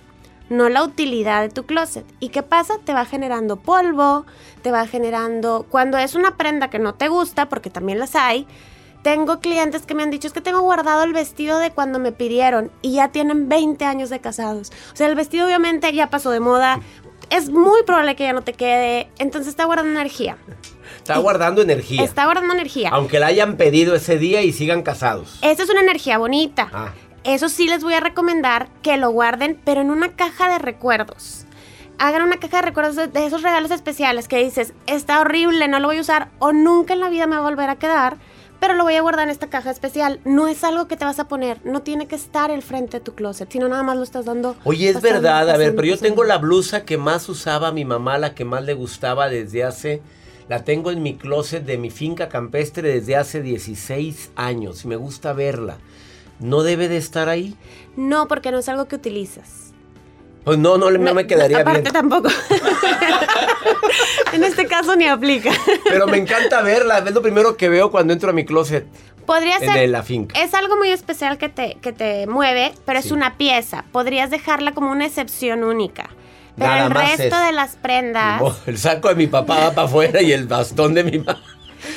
no 0.51 0.69
la 0.69 0.83
utilidad 0.83 1.43
de 1.43 1.49
tu 1.49 1.65
closet. 1.65 2.05
¿Y 2.21 2.29
qué 2.29 2.43
pasa? 2.43 2.75
Te 2.85 2.93
va 2.93 3.07
generando 3.07 3.57
polvo, 3.57 4.27
te 4.63 4.71
va 4.71 4.87
generando... 4.87 5.67
Cuando 5.69 5.97
es 5.99 6.15
una 6.15 6.37
prenda 6.37 6.69
que 6.69 6.79
no 6.79 6.95
te 6.95 7.09
gusta, 7.09 7.49
porque 7.49 7.71
también 7.71 7.99
las 7.99 8.15
hay, 8.15 8.47
tengo 9.05 9.39
clientes 9.41 9.83
que 9.83 9.95
me 9.95 10.03
han 10.03 10.11
dicho, 10.11 10.27
es 10.27 10.33
que 10.33 10.41
tengo 10.41 10.63
guardado 10.63 11.05
el 11.05 11.13
vestido 11.13 11.59
de 11.59 11.71
cuando 11.71 11.99
me 11.99 12.11
pidieron 12.11 12.73
y 12.81 12.95
ya 12.95 13.09
tienen 13.09 13.51
20 13.51 13.85
años 13.85 14.09
de 14.09 14.19
casados. 14.19 14.73
O 14.95 14.97
sea, 14.97 15.07
el 15.09 15.15
vestido 15.15 15.47
obviamente 15.47 15.93
ya 15.93 16.09
pasó 16.09 16.31
de 16.31 16.41
moda. 16.41 16.81
Es 17.29 17.51
muy 17.51 17.83
probable 17.83 18.17
que 18.17 18.25
ya 18.25 18.33
no 18.33 18.43
te 18.43 18.55
quede. 18.55 19.11
Entonces 19.19 19.49
está 19.49 19.67
guardando 19.67 19.93
energía. 19.93 20.39
Está 20.97 21.19
guardando 21.19 21.61
energía. 21.61 22.03
Está 22.03 22.25
guardando 22.25 22.55
energía. 22.55 22.89
Aunque 22.93 23.19
la 23.19 23.27
hayan 23.27 23.59
pedido 23.59 23.95
ese 23.95 24.17
día 24.17 24.41
y 24.41 24.55
sigan 24.55 24.83
casados. 24.83 25.39
Esa 25.43 25.65
es 25.65 25.69
una 25.69 25.83
energía 25.83 26.17
bonita. 26.17 26.71
Ah. 26.73 26.95
Eso 27.25 27.51
sí 27.51 27.69
les 27.69 27.85
voy 27.85 27.93
a 27.93 28.01
recomendar 28.01 28.69
que 28.81 28.97
lo 28.97 29.11
guarden, 29.11 29.61
pero 29.67 29.83
en 29.83 29.91
una 29.91 30.17
caja 30.17 30.49
de 30.49 30.59
recuerdos. 30.59 31.45
Hagan 31.99 32.23
una 32.23 32.39
caja 32.39 32.57
de 32.57 32.63
recuerdos 32.63 32.97
de, 32.97 33.09
de 33.09 33.27
esos 33.27 33.43
regalos 33.43 33.71
especiales 33.71 34.29
que 34.29 34.43
dices, 34.43 34.73
está 34.87 35.21
horrible, 35.21 35.69
no 35.69 35.79
lo 35.79 35.89
voy 35.89 35.99
a 35.99 36.01
usar 36.01 36.31
o 36.39 36.53
nunca 36.53 36.95
en 36.95 37.01
la 37.01 37.11
vida 37.11 37.27
me 37.27 37.37
va 37.37 37.43
a 37.43 37.51
volver 37.51 37.69
a 37.69 37.77
quedar 37.77 38.17
pero 38.65 38.77
lo 38.77 38.85
voy 38.85 38.95
a 38.95 39.03
guardar 39.03 39.25
en 39.25 39.31
esta 39.31 39.51
caja 39.51 39.71
especial. 39.71 40.21
No 40.25 40.49
es 40.49 40.65
algo 40.65 40.89
que 40.89 40.97
te 40.97 41.05
vas 41.05 41.19
a 41.19 41.29
poner, 41.29 41.61
no 41.67 41.83
tiene 41.83 42.07
que 42.07 42.15
estar 42.15 42.51
el 42.51 42.63
frente 42.63 42.97
de 42.97 43.05
tu 43.05 43.15
closet, 43.15 43.53
sino 43.53 43.69
nada 43.69 43.83
más 43.83 43.95
lo 43.95 44.03
estás 44.03 44.25
dando. 44.25 44.57
Oye, 44.65 44.89
es 44.89 45.03
verdad, 45.03 45.51
a 45.51 45.57
ver, 45.59 45.75
pero 45.75 45.87
yo 45.87 45.99
tengo 45.99 46.25
la 46.25 46.39
blusa 46.39 46.87
que 46.87 46.97
más 46.97 47.29
usaba 47.29 47.73
mi 47.73 47.85
mamá, 47.85 48.17
la 48.17 48.35
que 48.35 48.47
más 48.47 48.65
le 48.65 48.73
gustaba 48.73 49.29
desde 49.29 49.65
hace... 49.65 50.01
La 50.49 50.65
tengo 50.65 50.91
en 50.91 51.03
mi 51.03 51.17
closet 51.17 51.65
de 51.65 51.77
mi 51.77 51.91
finca 51.91 52.31
campestre 52.31 52.89
desde 52.89 53.17
hace 53.17 53.43
16 53.43 54.31
años 54.35 54.85
y 54.85 54.89
me 54.89 54.97
gusta 54.97 55.35
verla. 55.35 55.77
¿No 56.39 56.63
debe 56.63 56.89
de 56.89 56.97
estar 56.97 57.29
ahí? 57.29 57.57
No, 57.97 58.29
porque 58.29 58.51
no 58.51 58.61
es 58.61 58.69
algo 58.71 58.87
que 58.87 58.97
utilizas. 58.97 59.74
Pues 60.45 60.59
no, 60.59 60.77
no, 60.77 60.91
no, 60.91 61.15
me 61.15 61.27
quedaría 61.27 61.61
aparte 61.61 61.81
bien. 61.81 61.93
tampoco. 61.93 62.29
en 64.33 64.45
este 64.45 64.67
caso 64.67 64.95
ni 64.95 65.07
aplica. 65.07 65.51
Pero 65.85 66.07
me 66.07 66.19
encanta 66.19 66.61
verla, 66.61 66.99
es 66.99 67.15
lo 67.15 67.23
primero 67.23 67.57
que 67.57 67.69
veo 67.69 67.91
cuando 67.91 68.13
entro 68.13 68.31
a 68.31 68.33
mi 68.33 68.45
closet. 68.45 68.87
Podría 69.25 69.59
ser. 69.59 69.89
La 69.89 70.03
finca. 70.03 70.39
Es 70.41 70.53
algo 70.53 70.77
muy 70.77 70.91
especial 70.91 71.39
que 71.39 71.49
te, 71.49 71.79
que 71.81 71.93
te 71.93 72.27
mueve, 72.27 72.75
pero 72.85 72.99
es 72.99 73.11
una 73.11 73.39
pieza. 73.39 73.85
Podrías 73.91 74.31
dejarla 74.31 74.73
como 74.73 74.91
una 74.91 75.07
excepción 75.07 75.65
única. 75.65 76.11
Pero 76.57 76.87
el 76.87 76.91
resto 76.91 77.39
de 77.39 77.53
las 77.53 77.77
prendas. 77.77 78.43
El 78.67 78.79
saco 78.79 79.09
de 79.09 79.15
mi 79.15 79.27
papá 79.27 79.61
va 79.61 79.73
para 79.73 79.89
afuera 79.89 80.23
y 80.23 80.33
el 80.33 80.47
bastón 80.47 80.95
de 80.95 81.05
mi 81.05 81.19
mamá. 81.19 81.43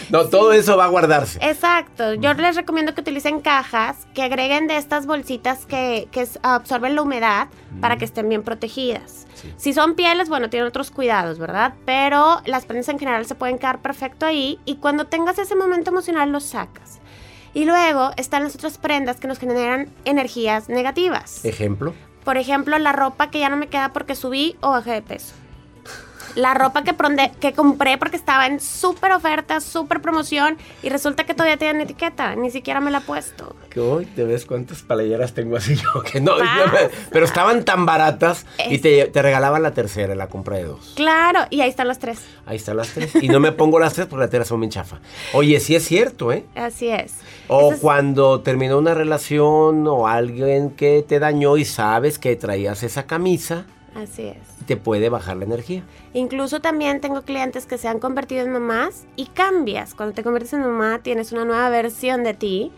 No, 0.09 0.25
todo 0.25 0.53
eso 0.53 0.77
va 0.77 0.85
a 0.85 0.87
guardarse. 0.87 1.39
Exacto. 1.41 2.13
Yo 2.13 2.33
les 2.33 2.55
recomiendo 2.55 2.93
que 2.93 3.01
utilicen 3.01 3.41
cajas, 3.41 4.07
que 4.13 4.23
agreguen 4.23 4.67
de 4.67 4.77
estas 4.77 5.05
bolsitas 5.05 5.65
que, 5.65 6.07
absorben 6.41 6.95
la 6.95 7.01
humedad 7.01 7.47
para 7.81 7.97
que 7.97 8.05
estén 8.05 8.29
bien 8.29 8.43
protegidas. 8.43 9.27
Si 9.57 9.73
son 9.73 9.95
pieles, 9.95 10.29
bueno, 10.29 10.49
tienen 10.49 10.67
otros 10.67 10.91
cuidados, 10.91 11.39
¿verdad? 11.39 11.73
Pero 11.85 12.41
las 12.45 12.65
prendas 12.65 12.89
en 12.89 12.99
general 12.99 13.25
se 13.25 13.35
pueden 13.35 13.59
quedar 13.59 13.81
perfecto 13.81 14.25
ahí 14.25 14.59
y 14.65 14.77
cuando 14.77 15.05
tengas 15.05 15.37
ese 15.37 15.55
momento 15.55 15.91
emocional 15.91 16.31
los 16.31 16.43
sacas. 16.43 16.99
Y 17.53 17.65
luego 17.65 18.11
están 18.17 18.43
las 18.43 18.55
otras 18.55 18.77
prendas 18.77 19.19
que 19.19 19.27
nos 19.27 19.39
generan 19.39 19.89
energías 20.05 20.69
negativas. 20.69 21.43
¿Ejemplo? 21.45 21.93
Por 22.23 22.37
ejemplo, 22.37 22.77
la 22.77 22.91
ropa 22.91 23.29
que 23.29 23.39
ya 23.39 23.49
no 23.49 23.57
me 23.57 23.67
queda 23.67 23.93
porque 23.93 24.15
subí 24.15 24.55
o 24.61 24.71
bajé 24.71 24.91
de 24.91 25.01
peso 25.01 25.33
la 26.37 26.53
ropa 26.53 26.83
que, 26.83 26.95
que 27.39 27.53
compré 27.53 27.97
porque 27.97 28.15
estaba 28.15 28.45
en 28.45 28.59
súper 28.59 29.11
oferta, 29.11 29.59
súper 29.59 30.01
promoción 30.01 30.57
y 30.83 30.89
resulta 30.89 31.25
que 31.25 31.33
todavía 31.33 31.57
tiene 31.57 31.83
etiqueta, 31.83 32.35
ni 32.35 32.51
siquiera 32.51 32.79
me 32.79 32.91
la 32.91 32.99
he 32.99 33.01
puesto. 33.01 33.55
Que 33.71 33.79
hoy 33.79 34.05
te 34.05 34.23
ves 34.23 34.45
cuántas 34.45 34.83
playeras 34.83 35.33
tengo 35.33 35.57
así 35.57 35.75
yo, 35.95 36.03
que 36.03 36.21
no, 36.21 36.33
pero 37.11 37.25
estaban 37.25 37.65
tan 37.65 37.87
baratas 37.87 38.45
y 38.69 38.77
te, 38.77 39.09
regalaban 39.15 39.63
la 39.63 39.71
tercera, 39.71 40.13
la 40.13 40.27
compra 40.27 40.57
de 40.57 40.65
dos. 40.65 40.93
Claro, 40.95 41.39
y 41.49 41.61
ahí 41.61 41.69
están 41.69 41.87
las 41.87 41.97
tres. 41.97 42.19
Ahí 42.45 42.57
están 42.57 42.77
las 42.77 42.89
tres. 42.89 43.15
Y 43.21 43.29
no 43.29 43.39
me 43.39 43.51
pongo 43.51 43.79
las 43.79 43.93
tres 43.93 44.05
porque 44.05 44.21
las 44.21 44.29
tres 44.29 44.47
son 44.47 44.59
bien 44.59 44.71
chafa. 44.71 44.99
Oye, 45.33 45.59
sí 45.59 45.75
es 45.75 45.85
cierto, 45.85 46.31
¿eh? 46.31 46.45
Así 46.55 46.89
es. 46.89 47.15
O 47.47 47.73
cuando 47.81 48.41
terminó 48.41 48.77
una 48.77 48.93
relación 48.93 49.87
o 49.87 50.07
alguien 50.07 50.69
que 50.69 51.03
te 51.07 51.17
dañó 51.17 51.57
y 51.57 51.65
sabes 51.65 52.19
que 52.19 52.35
traías 52.35 52.83
esa 52.83 53.07
camisa. 53.07 53.65
Así 53.97 54.27
es. 54.27 54.37
Te 54.67 54.77
puede 54.77 55.09
bajar 55.09 55.37
la 55.37 55.45
energía. 55.45 55.83
Incluso 56.13 56.61
también 56.61 57.01
tengo 57.01 57.23
clientes 57.23 57.65
que 57.65 57.79
se 57.79 57.87
han 57.87 57.99
convertido 57.99 58.45
en 58.45 58.51
mamás 58.51 59.07
y 59.15 59.25
cambias. 59.25 59.95
Cuando 59.95 60.13
te 60.13 60.23
conviertes 60.23 60.53
en 60.53 60.61
mamá 60.61 60.99
tienes 60.99 61.31
una 61.31 61.45
nueva 61.45 61.67
versión 61.69 62.23
de 62.23 62.35
ti. 62.35 62.71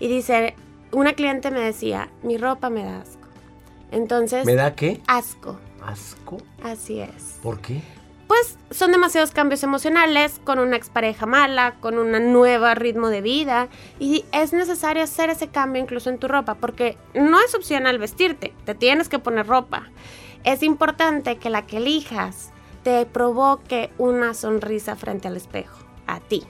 Y 0.00 0.08
dice, 0.08 0.54
una 0.90 1.12
cliente 1.12 1.50
me 1.50 1.60
decía, 1.60 2.08
mi 2.22 2.38
ropa 2.38 2.70
me 2.70 2.84
da 2.84 3.02
asco. 3.02 3.28
Entonces... 3.90 4.46
¿Me 4.46 4.54
da 4.54 4.74
qué? 4.74 5.02
Asco. 5.06 5.58
¿Asco? 5.84 6.38
Así 6.62 7.00
es. 7.00 7.38
¿Por 7.42 7.60
qué? 7.60 7.82
pues 8.32 8.56
son 8.70 8.92
demasiados 8.92 9.32
cambios 9.32 9.62
emocionales 9.62 10.40
con 10.42 10.58
una 10.58 10.76
expareja 10.76 11.26
mala, 11.26 11.74
con 11.80 11.98
un 11.98 12.32
nuevo 12.32 12.74
ritmo 12.74 13.08
de 13.08 13.20
vida 13.20 13.68
y 13.98 14.24
es 14.32 14.54
necesario 14.54 15.02
hacer 15.02 15.28
ese 15.28 15.48
cambio 15.48 15.82
incluso 15.82 16.08
en 16.08 16.16
tu 16.16 16.28
ropa 16.28 16.54
porque 16.54 16.96
no 17.12 17.38
es 17.44 17.54
opcional 17.54 17.98
vestirte, 17.98 18.54
te 18.64 18.74
tienes 18.74 19.10
que 19.10 19.18
poner 19.18 19.46
ropa. 19.46 19.90
Es 20.44 20.62
importante 20.62 21.36
que 21.36 21.50
la 21.50 21.66
que 21.66 21.76
elijas 21.76 22.50
te 22.82 23.06
provoque 23.06 23.90
una 23.98 24.34
sonrisa 24.34 24.96
frente 24.96 25.28
al 25.28 25.36
espejo, 25.36 25.78
a 26.06 26.20
ti. 26.20 26.42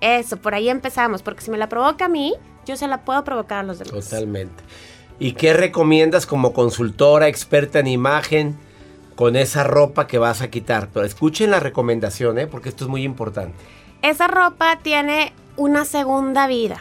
Eso, 0.00 0.36
por 0.36 0.54
ahí 0.54 0.68
empezamos, 0.68 1.22
porque 1.22 1.42
si 1.42 1.50
me 1.50 1.58
la 1.58 1.68
provoca 1.68 2.06
a 2.06 2.08
mí, 2.08 2.34
yo 2.64 2.76
se 2.76 2.86
la 2.86 3.04
puedo 3.04 3.24
provocar 3.24 3.58
a 3.58 3.62
los 3.64 3.78
demás. 3.78 4.08
Totalmente. 4.08 4.62
¿Y 5.18 5.32
qué 5.32 5.52
recomiendas 5.52 6.24
como 6.24 6.52
consultora, 6.52 7.28
experta 7.28 7.80
en 7.80 7.88
imagen, 7.88 8.58
con 9.16 9.36
esa 9.36 9.64
ropa 9.64 10.06
que 10.06 10.18
vas 10.18 10.40
a 10.40 10.48
quitar? 10.48 10.88
Pero 10.92 11.04
escuchen 11.04 11.50
la 11.50 11.60
recomendación, 11.60 12.38
¿eh? 12.38 12.46
porque 12.46 12.70
esto 12.70 12.84
es 12.84 12.90
muy 12.90 13.02
importante. 13.02 13.58
Esa 14.02 14.28
ropa 14.28 14.78
tiene 14.82 15.34
una 15.56 15.84
segunda 15.84 16.46
vida. 16.46 16.80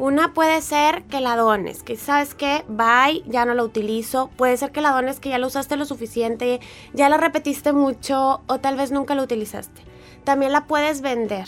Una 0.00 0.32
puede 0.32 0.62
ser 0.62 1.02
que 1.10 1.20
la 1.20 1.36
dones, 1.36 1.82
que 1.82 1.94
sabes 1.94 2.34
que, 2.34 2.64
bye, 2.68 3.22
ya 3.26 3.44
no 3.44 3.52
la 3.52 3.62
utilizo. 3.62 4.30
Puede 4.38 4.56
ser 4.56 4.72
que 4.72 4.80
la 4.80 4.92
dones, 4.92 5.20
que 5.20 5.28
ya 5.28 5.36
la 5.36 5.46
usaste 5.46 5.76
lo 5.76 5.84
suficiente, 5.84 6.58
ya 6.94 7.10
la 7.10 7.18
repetiste 7.18 7.74
mucho 7.74 8.40
o 8.46 8.58
tal 8.60 8.78
vez 8.78 8.92
nunca 8.92 9.14
la 9.14 9.22
utilizaste. 9.22 9.82
También 10.24 10.52
la 10.52 10.64
puedes 10.64 11.02
vender. 11.02 11.46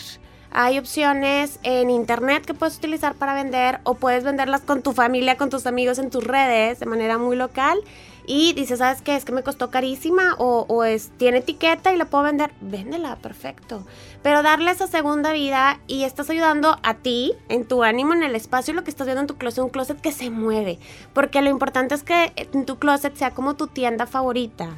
Hay 0.51 0.77
opciones 0.77 1.59
en 1.63 1.89
internet 1.89 2.45
que 2.45 2.53
puedes 2.53 2.77
utilizar 2.77 3.15
para 3.15 3.33
vender 3.33 3.79
o 3.85 3.95
puedes 3.95 4.23
venderlas 4.23 4.61
con 4.61 4.83
tu 4.83 4.93
familia, 4.93 5.35
con 5.35 5.49
tus 5.49 5.65
amigos 5.65 5.97
en 5.97 6.11
tus 6.11 6.23
redes 6.23 6.79
de 6.79 6.85
manera 6.85 7.17
muy 7.17 7.35
local. 7.35 7.79
Y 8.27 8.53
dices, 8.53 8.77
¿sabes 8.77 9.01
qué? 9.01 9.15
Es 9.15 9.25
que 9.25 9.31
me 9.31 9.41
costó 9.41 9.71
carísima 9.71 10.35
o, 10.37 10.83
es, 10.83 11.09
tiene 11.17 11.39
etiqueta 11.39 11.91
y 11.91 11.97
la 11.97 12.05
puedo 12.05 12.23
vender. 12.23 12.51
Véndela, 12.61 13.15
perfecto. 13.15 13.83
Pero 14.23 14.41
darle 14.41 14.71
esa 14.71 14.87
segunda 14.87 15.33
vida 15.33 15.81
y 15.85 16.05
estás 16.05 16.29
ayudando 16.29 16.79
a 16.81 16.93
ti, 16.95 17.33
en 17.49 17.65
tu 17.65 17.83
ánimo, 17.83 18.13
en 18.13 18.23
el 18.23 18.35
espacio, 18.35 18.73
lo 18.73 18.85
que 18.85 18.89
estás 18.89 19.05
viendo 19.05 19.21
en 19.21 19.27
tu 19.27 19.35
closet, 19.37 19.63
un 19.63 19.69
closet 19.69 19.99
que 19.99 20.13
se 20.13 20.29
mueve. 20.29 20.79
Porque 21.11 21.41
lo 21.41 21.49
importante 21.49 21.93
es 21.93 22.03
que 22.03 22.31
en 22.35 22.65
tu 22.65 22.79
closet 22.79 23.15
sea 23.15 23.31
como 23.31 23.55
tu 23.55 23.67
tienda 23.67 24.07
favorita 24.07 24.69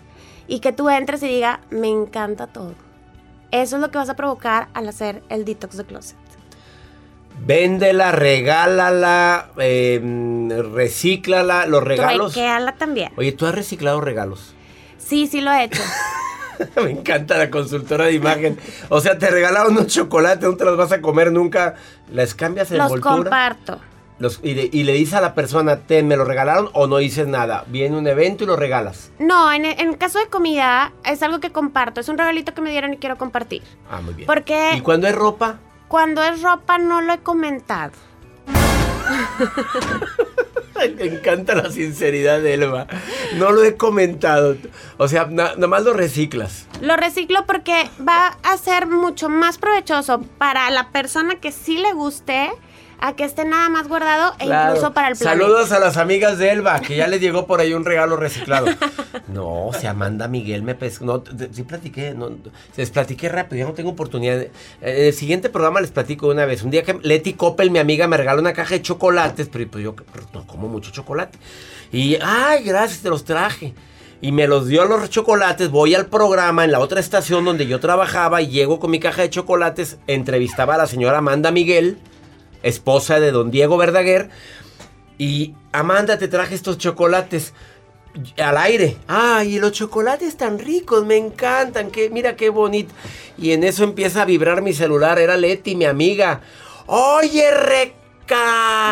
y 0.47 0.59
que 0.59 0.73
tú 0.73 0.89
entres 0.89 1.21
y 1.21 1.27
diga, 1.27 1.61
me 1.69 1.89
encanta 1.89 2.47
todo. 2.47 2.73
Eso 3.51 3.75
es 3.75 3.81
lo 3.81 3.91
que 3.91 3.99
vas 3.99 4.09
a 4.09 4.15
provocar 4.15 4.67
al 4.73 4.89
hacer 4.89 5.21
el 5.29 5.45
detox 5.45 5.77
de 5.77 5.85
closet. 5.85 6.17
Véndela, 7.45 8.11
regálala, 8.11 9.51
eh, 9.57 10.01
recíclala, 10.73 11.67
los 11.67 11.83
regalos. 11.83 12.33
Truquéala 12.33 12.75
también. 12.75 13.11
Oye, 13.17 13.31
¿tú 13.31 13.45
has 13.45 13.53
reciclado 13.53 14.01
regalos? 14.01 14.55
Sí, 14.97 15.27
sí 15.27 15.41
lo 15.41 15.51
he 15.51 15.65
hecho. 15.65 15.81
Me 16.83 16.91
encanta 16.91 17.37
la 17.37 17.49
consultora 17.49 18.05
de 18.05 18.13
imagen. 18.13 18.57
O 18.89 19.01
sea, 19.01 19.17
te 19.17 19.29
regalaron 19.29 19.73
unos 19.73 19.87
chocolates, 19.87 20.47
no 20.47 20.55
te 20.55 20.65
los 20.65 20.77
vas 20.77 20.91
a 20.91 21.01
comer 21.01 21.31
nunca. 21.31 21.75
¿Les 22.11 22.35
cambias 22.35 22.71
el 22.71 22.77
Los 22.79 22.99
comparto 22.99 23.79
y, 24.43 24.83
le 24.83 24.93
dices 24.93 25.15
a 25.15 25.21
la 25.21 25.35
persona, 25.35 25.81
te 25.81 26.01
me 26.01 26.15
lo 26.15 26.23
regalaron 26.23 26.69
o 26.73 26.87
no 26.87 26.97
dices 26.97 27.27
nada. 27.27 27.65
Viene 27.67 27.97
un 27.97 28.07
evento 28.07 28.45
y 28.45 28.47
lo 28.47 28.55
regalas. 28.55 29.11
No, 29.19 29.51
en, 29.51 29.65
en 29.65 29.93
caso 29.95 30.19
de 30.19 30.27
comida 30.27 30.93
es 31.03 31.21
algo 31.21 31.39
que 31.39 31.51
comparto. 31.51 31.99
Es 31.99 32.07
un 32.07 32.17
regalito 32.17 32.53
que 32.53 32.61
me 32.61 32.71
dieron 32.71 32.93
y 32.93 32.97
quiero 32.97 33.17
compartir. 33.17 33.63
Ah, 33.89 33.99
muy 34.01 34.13
bien. 34.13 34.25
Porque... 34.25 34.75
¿Y 34.77 34.81
cuando 34.81 35.07
es 35.07 35.15
ropa? 35.15 35.59
Cuando 35.87 36.23
es 36.23 36.41
ropa 36.41 36.77
no 36.77 37.01
lo 37.01 37.13
he 37.13 37.19
comentado. 37.19 37.91
Me 40.75 41.05
encanta 41.05 41.55
la 41.55 41.71
sinceridad 41.71 42.41
de 42.41 42.53
Elba. 42.53 42.87
No 43.35 43.51
lo 43.51 43.63
he 43.63 43.75
comentado. 43.75 44.57
O 44.97 45.07
sea, 45.07 45.25
nada 45.25 45.55
más 45.67 45.83
lo 45.83 45.93
reciclas. 45.93 46.67
Lo 46.81 46.95
reciclo 46.97 47.45
porque 47.45 47.89
va 48.07 48.37
a 48.43 48.57
ser 48.57 48.87
mucho 48.87 49.29
más 49.29 49.57
provechoso 49.57 50.21
para 50.37 50.69
la 50.71 50.89
persona 50.89 51.35
que 51.35 51.51
sí 51.51 51.77
le 51.77 51.93
guste 51.93 52.51
a 52.99 53.15
que 53.15 53.23
esté 53.23 53.45
nada 53.45 53.69
más 53.69 53.87
guardado 53.87 54.33
e 54.39 54.45
incluso 54.45 54.93
para 54.93 55.09
el 55.09 55.17
planeta. 55.17 55.37
Saludos 55.37 55.71
a 55.71 55.79
las 55.79 55.97
amigas 55.97 56.37
de 56.37 56.51
Elba, 56.51 56.79
que 56.79 56.95
ya 56.95 57.07
les 57.07 57.21
llegó 57.21 57.45
por 57.45 57.59
ahí 57.59 57.73
un 57.73 57.85
regalo 57.85 58.15
reciclado. 58.17 58.67
No, 59.27 59.71
se 59.79 59.87
Amanda 59.87 60.27
Miguel 60.27 60.63
me 60.63 60.75
pescó. 60.75 61.05
No, 61.05 61.23
sí 61.51 61.63
platiqué, 61.63 62.13
no, 62.13 62.29
les 62.75 62.89
platiqué 62.89 63.29
rápido, 63.29 63.59
ya 63.59 63.65
no 63.65 63.73
tengo 63.73 63.91
oportunidad. 63.91 64.41
En 64.41 64.51
el 64.81 65.13
siguiente 65.13 65.49
programa 65.49 65.81
les 65.81 65.91
platico 65.91 66.27
una 66.27 66.45
vez. 66.45 66.63
Un 66.63 66.71
día 66.71 66.83
que 66.83 66.97
Leti 67.01 67.33
Coppel, 67.33 67.71
mi 67.71 67.79
amiga, 67.79 68.07
me 68.07 68.17
regaló 68.17 68.41
una 68.41 68.53
caja 68.53 68.75
de 68.75 68.81
chocolates, 68.81 69.49
pero 69.51 69.69
pues 69.69 69.83
yo 69.83 69.95
no 70.33 70.47
como 70.47 70.67
mucho 70.67 70.91
chocolate. 70.91 71.37
Y, 71.91 72.17
ay, 72.21 72.63
gracias, 72.63 73.01
te 73.01 73.09
los 73.09 73.25
traje 73.25 73.73
y 74.21 74.31
me 74.31 74.47
los 74.47 74.67
dio 74.67 74.85
los 74.85 75.09
chocolates. 75.09 75.69
Voy 75.69 75.95
al 75.95 76.07
programa 76.07 76.63
en 76.63 76.71
la 76.71 76.79
otra 76.79 76.99
estación 76.99 77.45
donde 77.45 77.67
yo 77.67 77.79
trabajaba 77.79 78.41
y 78.41 78.47
llego 78.47 78.79
con 78.79 78.91
mi 78.91 78.99
caja 78.99 79.21
de 79.21 79.29
chocolates. 79.29 79.97
Entrevistaba 80.07 80.75
a 80.75 80.77
la 80.77 80.87
señora 80.87 81.19
Amanda 81.19 81.51
Miguel 81.51 81.97
esposa 82.63 83.19
de 83.19 83.31
don 83.31 83.51
Diego 83.51 83.77
Verdaguer. 83.77 84.29
Y 85.17 85.53
Amanda, 85.71 86.17
te 86.17 86.27
traje 86.27 86.55
estos 86.55 86.77
chocolates 86.77 87.53
al 88.37 88.57
aire. 88.57 88.97
Ay, 89.07 89.59
los 89.59 89.71
chocolates 89.71 90.37
tan 90.37 90.59
ricos, 90.59 91.05
me 91.05 91.17
encantan. 91.17 91.91
Que, 91.91 92.09
mira 92.09 92.35
qué 92.35 92.49
bonito. 92.49 92.93
Y 93.37 93.51
en 93.51 93.63
eso 93.63 93.83
empieza 93.83 94.23
a 94.23 94.25
vibrar 94.25 94.61
mi 94.61 94.73
celular. 94.73 95.19
Era 95.19 95.37
Leti, 95.37 95.75
mi 95.75 95.85
amiga. 95.85 96.41
Oye, 96.87 97.51
recanijo. 97.51 98.89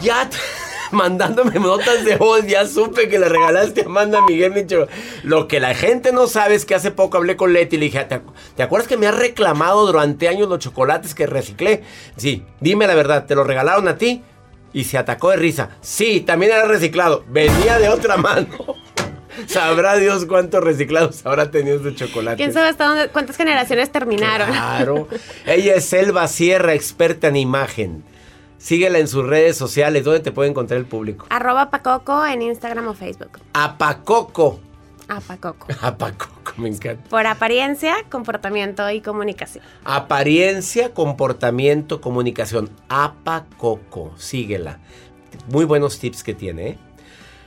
Ya 0.00 0.28
mandándome 0.94 1.58
notas 1.58 2.04
de 2.04 2.16
voz. 2.16 2.46
Ya 2.46 2.66
supe 2.66 3.08
que 3.08 3.18
le 3.18 3.28
regalaste 3.28 3.82
a 3.82 3.84
Amanda 3.86 4.20
Miguel 4.22 4.52
Micho. 4.52 4.86
Lo 5.22 5.48
que 5.48 5.60
la 5.60 5.74
gente 5.74 6.12
no 6.12 6.26
sabe 6.26 6.54
es 6.54 6.64
que 6.64 6.74
hace 6.74 6.90
poco 6.90 7.16
hablé 7.16 7.36
con 7.36 7.52
Leti 7.52 7.76
y 7.76 7.78
le 7.78 7.84
dije, 7.86 8.06
¿te, 8.56 8.62
acuerdas 8.62 8.88
que 8.88 8.96
me 8.96 9.06
has 9.06 9.16
reclamado 9.16 9.86
durante 9.86 10.28
años 10.28 10.48
los 10.48 10.58
chocolates 10.58 11.14
que 11.14 11.26
reciclé? 11.26 11.82
Sí, 12.16 12.44
dime 12.60 12.86
la 12.86 12.94
verdad, 12.94 13.26
¿te 13.26 13.34
los 13.34 13.46
regalaron 13.46 13.88
a 13.88 13.98
ti? 13.98 14.22
Y 14.72 14.84
se 14.84 14.98
atacó 14.98 15.30
de 15.30 15.36
risa. 15.36 15.70
Sí, 15.80 16.20
también 16.20 16.52
era 16.52 16.66
reciclado. 16.66 17.24
Venía 17.28 17.78
de 17.78 17.88
otra 17.88 18.16
mano. 18.16 18.48
Sabrá 19.46 19.96
Dios 19.96 20.26
cuántos 20.26 20.62
reciclados 20.62 21.24
habrá 21.26 21.50
tenido 21.50 21.82
su 21.82 21.90
chocolate. 21.92 22.36
¿Quién 22.36 22.52
sabe 22.52 22.68
hasta 22.68 22.86
dónde, 22.86 23.08
cuántas 23.08 23.36
generaciones 23.36 23.90
terminaron? 23.90 24.48
Claro. 24.48 25.08
Ella 25.46 25.74
es 25.74 25.84
Selva 25.84 26.28
Sierra, 26.28 26.74
experta 26.74 27.28
en 27.28 27.36
imagen. 27.36 28.04
Síguela 28.64 28.98
en 28.98 29.08
sus 29.08 29.26
redes 29.26 29.58
sociales. 29.58 30.04
¿Dónde 30.04 30.20
te 30.20 30.32
puede 30.32 30.48
encontrar 30.48 30.80
el 30.80 30.86
público? 30.86 31.26
Arroba 31.28 31.68
Pacoco 31.68 32.24
en 32.24 32.40
Instagram 32.40 32.88
o 32.88 32.94
Facebook. 32.94 33.32
Apacoco. 33.52 34.58
Apacoco. 35.06 35.66
Apacoco, 35.82 36.54
me 36.56 36.70
encanta. 36.70 37.06
Por 37.10 37.26
apariencia, 37.26 37.94
comportamiento 38.08 38.90
y 38.90 39.02
comunicación. 39.02 39.62
Apariencia, 39.84 40.94
comportamiento, 40.94 42.00
comunicación. 42.00 42.70
Apacoco. 42.88 44.14
Síguela. 44.16 44.78
Muy 45.48 45.66
buenos 45.66 45.98
tips 45.98 46.22
que 46.22 46.32
tiene, 46.32 46.68
¿eh? 46.68 46.78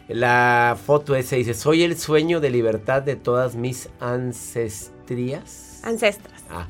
La 0.10 0.78
foto 0.86 1.16
esa 1.16 1.36
dice, 1.36 1.56
soy 1.56 1.82
el 1.82 1.98
sueño 1.98 2.40
de 2.42 2.52
libertad 2.52 3.02
de 3.02 3.16
todas 3.16 3.56
mis 3.56 3.90
ancestrías. 4.00 5.82
Ancestras. 5.84 6.44
Ah, 6.52 6.68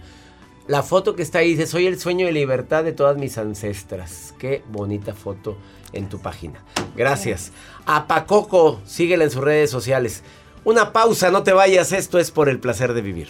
la 0.68 0.84
foto 0.84 1.16
que 1.16 1.24
está 1.24 1.40
ahí 1.40 1.52
dice, 1.52 1.66
soy 1.66 1.88
el 1.88 2.00
sueño 2.00 2.26
de 2.26 2.34
libertad 2.34 2.84
de 2.84 2.92
todas 2.92 3.18
mis 3.18 3.38
ancestras. 3.38 4.34
Qué 4.38 4.64
bonita 4.70 5.14
foto 5.14 5.58
en 5.94 6.10
tu 6.10 6.20
página. 6.20 6.64
Gracias. 6.96 7.52
A 7.86 8.08
Pacoco, 8.08 8.82
síguela 8.86 9.24
en 9.24 9.32
sus 9.32 9.44
redes 9.44 9.70
sociales. 9.70 10.24
Una 10.64 10.92
pausa, 10.92 11.32
no 11.32 11.44
te 11.44 11.54
vayas, 11.54 11.94
esto 11.94 12.20
es 12.20 12.32
por 12.32 12.50
el 12.50 12.60
placer 12.60 12.94
de 12.94 13.02
vivir. 13.02 13.30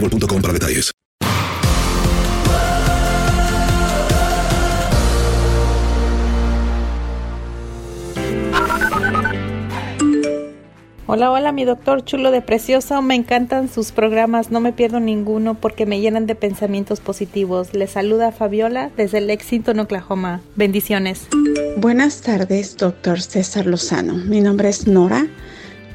boostmobile.com 0.00 0.42
para 0.42 0.52
detalles. 0.54 0.92
Hola, 11.12 11.32
hola, 11.32 11.50
mi 11.50 11.64
doctor 11.64 12.04
chulo 12.04 12.30
de 12.30 12.40
precioso. 12.40 13.02
Me 13.02 13.16
encantan 13.16 13.68
sus 13.68 13.90
programas, 13.90 14.52
no 14.52 14.60
me 14.60 14.72
pierdo 14.72 15.00
ninguno 15.00 15.54
porque 15.54 15.84
me 15.84 16.00
llenan 16.00 16.26
de 16.26 16.36
pensamientos 16.36 17.00
positivos. 17.00 17.74
Le 17.74 17.88
saluda 17.88 18.30
Fabiola 18.30 18.92
desde 18.96 19.20
Lexington, 19.20 19.80
Oklahoma. 19.80 20.40
Bendiciones. 20.54 21.26
Buenas 21.78 22.20
tardes, 22.20 22.76
doctor 22.76 23.20
César 23.20 23.66
Lozano. 23.66 24.14
Mi 24.14 24.40
nombre 24.40 24.68
es 24.68 24.86
Nora. 24.86 25.26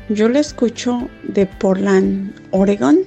Yo 0.10 0.30
le 0.30 0.40
escucho 0.40 1.10
de 1.24 1.48
Portland, 1.48 2.32
Oregon. 2.52 3.00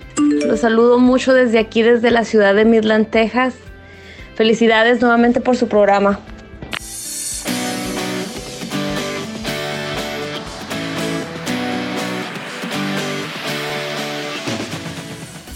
Los 0.45 0.61
saludo 0.61 0.99
mucho 0.99 1.33
desde 1.33 1.61
aquí, 1.61 1.83
desde 1.83 2.11
la 2.11 2.25
ciudad 2.25 2.57
de 2.57 2.65
Midland, 2.65 3.09
Texas. 3.09 3.55
Felicidades 4.35 5.01
nuevamente 5.01 5.41
por 5.41 5.57
su 5.57 5.69
programa. 5.69 6.19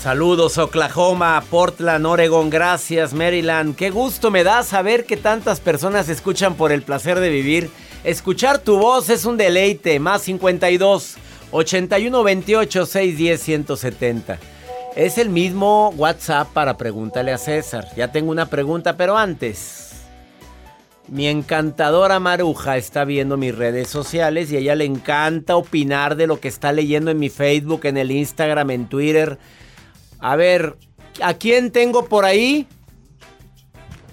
Saludos 0.01 0.59
Oklahoma, 0.59 1.43
Portland, 1.49 2.07
Oregon, 2.07 2.51
gracias 2.51 3.15
Maryland. 3.15 3.75
Qué 3.75 3.91
gusto 3.91 4.31
me 4.31 4.45
da 4.45 4.63
saber 4.63 5.07
que 5.07 5.17
tantas 5.17 5.59
personas 5.61 6.09
escuchan 6.09 6.55
por 6.55 6.71
el 6.71 6.83
placer 6.83 7.19
de 7.19 7.31
vivir. 7.31 7.71
Escuchar 8.05 8.59
tu 8.59 8.79
voz 8.79 9.11
es 9.11 9.25
un 9.25 9.37
deleite. 9.37 10.01
Más 10.01 10.23
52 10.23 11.17
81 11.53 12.23
28 12.23 12.87
610 12.87 13.41
170. 13.41 14.39
Es 14.97 15.19
el 15.19 15.31
mismo 15.31 15.91
WhatsApp 15.97 16.49
para 16.53 16.77
preguntarle 16.77 17.33
a 17.33 17.39
César. 17.39 17.87
Ya 17.97 18.11
tengo 18.13 18.31
una 18.31 18.47
pregunta, 18.47 18.97
pero 18.97 19.17
antes. 19.17 19.89
Mi 21.09 21.27
encantadora 21.27 22.21
Maruja 22.21 22.77
está 22.77 23.05
viendo 23.05 23.37
mis 23.37 23.55
redes 23.55 23.89
sociales 23.89 24.51
y 24.51 24.57
ella 24.57 24.75
le 24.75 24.85
encanta 24.85 25.57
opinar 25.57 26.17
de 26.17 26.27
lo 26.27 26.41
que 26.41 26.49
está 26.49 26.73
leyendo 26.73 27.11
en 27.11 27.19
mi 27.19 27.29
Facebook, 27.29 27.85
en 27.85 27.97
el 27.97 28.11
Instagram, 28.11 28.71
en 28.71 28.87
Twitter. 28.87 29.39
A 30.21 30.37
ver, 30.37 30.77
¿a 31.23 31.35
quién 31.35 31.71
tengo 31.71 32.07
por 32.07 32.25
ahí? 32.25 32.67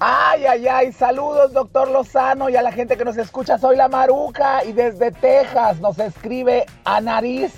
Ay, 0.02 0.46
ay, 0.46 0.66
ay, 0.66 0.92
saludos 0.94 1.52
doctor 1.52 1.92
Lozano 1.92 2.48
y 2.48 2.56
a 2.56 2.62
la 2.62 2.72
gente 2.72 2.96
que 2.96 3.04
nos 3.04 3.18
escucha, 3.18 3.58
soy 3.58 3.76
la 3.76 3.90
Maruca 3.90 4.64
y 4.64 4.72
desde 4.72 5.12
Texas 5.12 5.82
nos 5.82 6.00
escribe 6.00 6.66
a 6.86 7.02
Nariz, 7.02 7.52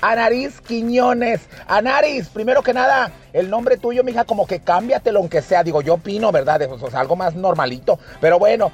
a 0.00 0.14
Nariz 0.14 0.60
Quiñones. 0.60 1.40
A 1.66 1.82
Nariz, 1.82 2.28
primero 2.28 2.62
que 2.62 2.72
nada, 2.72 3.12
el 3.32 3.50
nombre 3.50 3.76
tuyo, 3.76 4.04
mija, 4.04 4.24
como 4.24 4.46
que 4.46 4.60
cámbiatelo 4.60 5.20
aunque 5.20 5.42
sea, 5.42 5.62
digo, 5.62 5.82
yo 5.82 5.94
opino, 5.94 6.32
¿verdad? 6.32 6.60
Sea, 6.90 7.00
algo 7.00 7.16
más 7.16 7.34
normalito, 7.34 7.98
pero 8.20 8.38
bueno, 8.38 8.72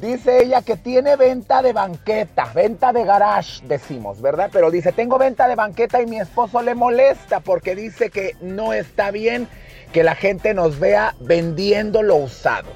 dice 0.00 0.42
ella 0.42 0.62
que 0.62 0.76
tiene 0.76 1.16
venta 1.16 1.62
de 1.62 1.72
banqueta, 1.72 2.50
venta 2.54 2.92
de 2.92 3.04
garage, 3.04 3.62
decimos, 3.66 4.20
¿verdad? 4.20 4.50
Pero 4.52 4.70
dice, 4.70 4.92
tengo 4.92 5.18
venta 5.18 5.48
de 5.48 5.54
banqueta 5.54 6.00
y 6.00 6.06
mi 6.06 6.18
esposo 6.18 6.62
le 6.62 6.74
molesta 6.74 7.40
porque 7.40 7.74
dice 7.74 8.10
que 8.10 8.36
no 8.40 8.72
está 8.72 9.10
bien 9.10 9.48
que 9.92 10.02
la 10.02 10.14
gente 10.14 10.54
nos 10.54 10.78
vea 10.78 11.14
vendiendo 11.20 12.02
lo 12.02 12.16
usado. 12.16 12.68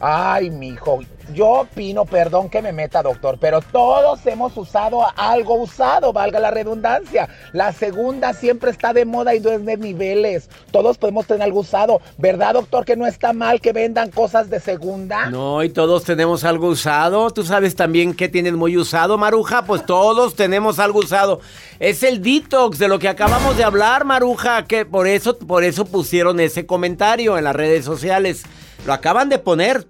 Ay, 0.00 0.50
mi 0.50 0.68
hijo, 0.68 1.00
yo 1.32 1.48
opino, 1.48 2.04
perdón 2.04 2.50
que 2.50 2.60
me 2.60 2.72
meta, 2.72 3.02
doctor, 3.02 3.38
pero 3.40 3.60
todos 3.62 4.26
hemos 4.26 4.56
usado 4.56 5.00
algo 5.16 5.54
usado, 5.54 6.12
valga 6.12 6.38
la 6.38 6.50
redundancia. 6.50 7.28
La 7.52 7.72
segunda 7.72 8.34
siempre 8.34 8.70
está 8.70 8.92
de 8.92 9.04
moda 9.04 9.34
y 9.34 9.40
no 9.40 9.50
es 9.50 9.64
de 9.64 9.76
niveles. 9.76 10.50
Todos 10.70 10.98
podemos 10.98 11.26
tener 11.26 11.42
algo 11.42 11.60
usado. 11.60 12.00
¿Verdad, 12.18 12.54
doctor, 12.54 12.84
que 12.84 12.96
no 12.96 13.06
está 13.06 13.32
mal 13.32 13.60
que 13.60 13.72
vendan 13.72 14.10
cosas 14.10 14.50
de 14.50 14.60
segunda? 14.60 15.30
No, 15.30 15.62
y 15.62 15.70
todos 15.70 16.04
tenemos 16.04 16.44
algo 16.44 16.68
usado. 16.68 17.30
Tú 17.30 17.44
sabes 17.44 17.74
también 17.74 18.14
que 18.14 18.28
tienen 18.28 18.56
muy 18.56 18.76
usado, 18.76 19.16
Maruja. 19.16 19.64
Pues 19.64 19.86
todos 19.86 20.34
tenemos 20.34 20.78
algo 20.78 20.98
usado. 20.98 21.40
Es 21.78 22.02
el 22.02 22.22
detox 22.22 22.78
de 22.78 22.88
lo 22.88 22.98
que 22.98 23.08
acabamos 23.08 23.56
de 23.56 23.64
hablar, 23.64 24.04
Maruja, 24.04 24.64
que 24.64 24.84
por 24.84 25.06
eso, 25.06 25.38
por 25.38 25.64
eso 25.64 25.86
pusieron 25.86 26.38
ese 26.40 26.66
comentario 26.66 27.38
en 27.38 27.44
las 27.44 27.56
redes 27.56 27.84
sociales. 27.84 28.44
Lo 28.86 28.92
acaban 28.92 29.28
de 29.28 29.38
poner. 29.38 29.86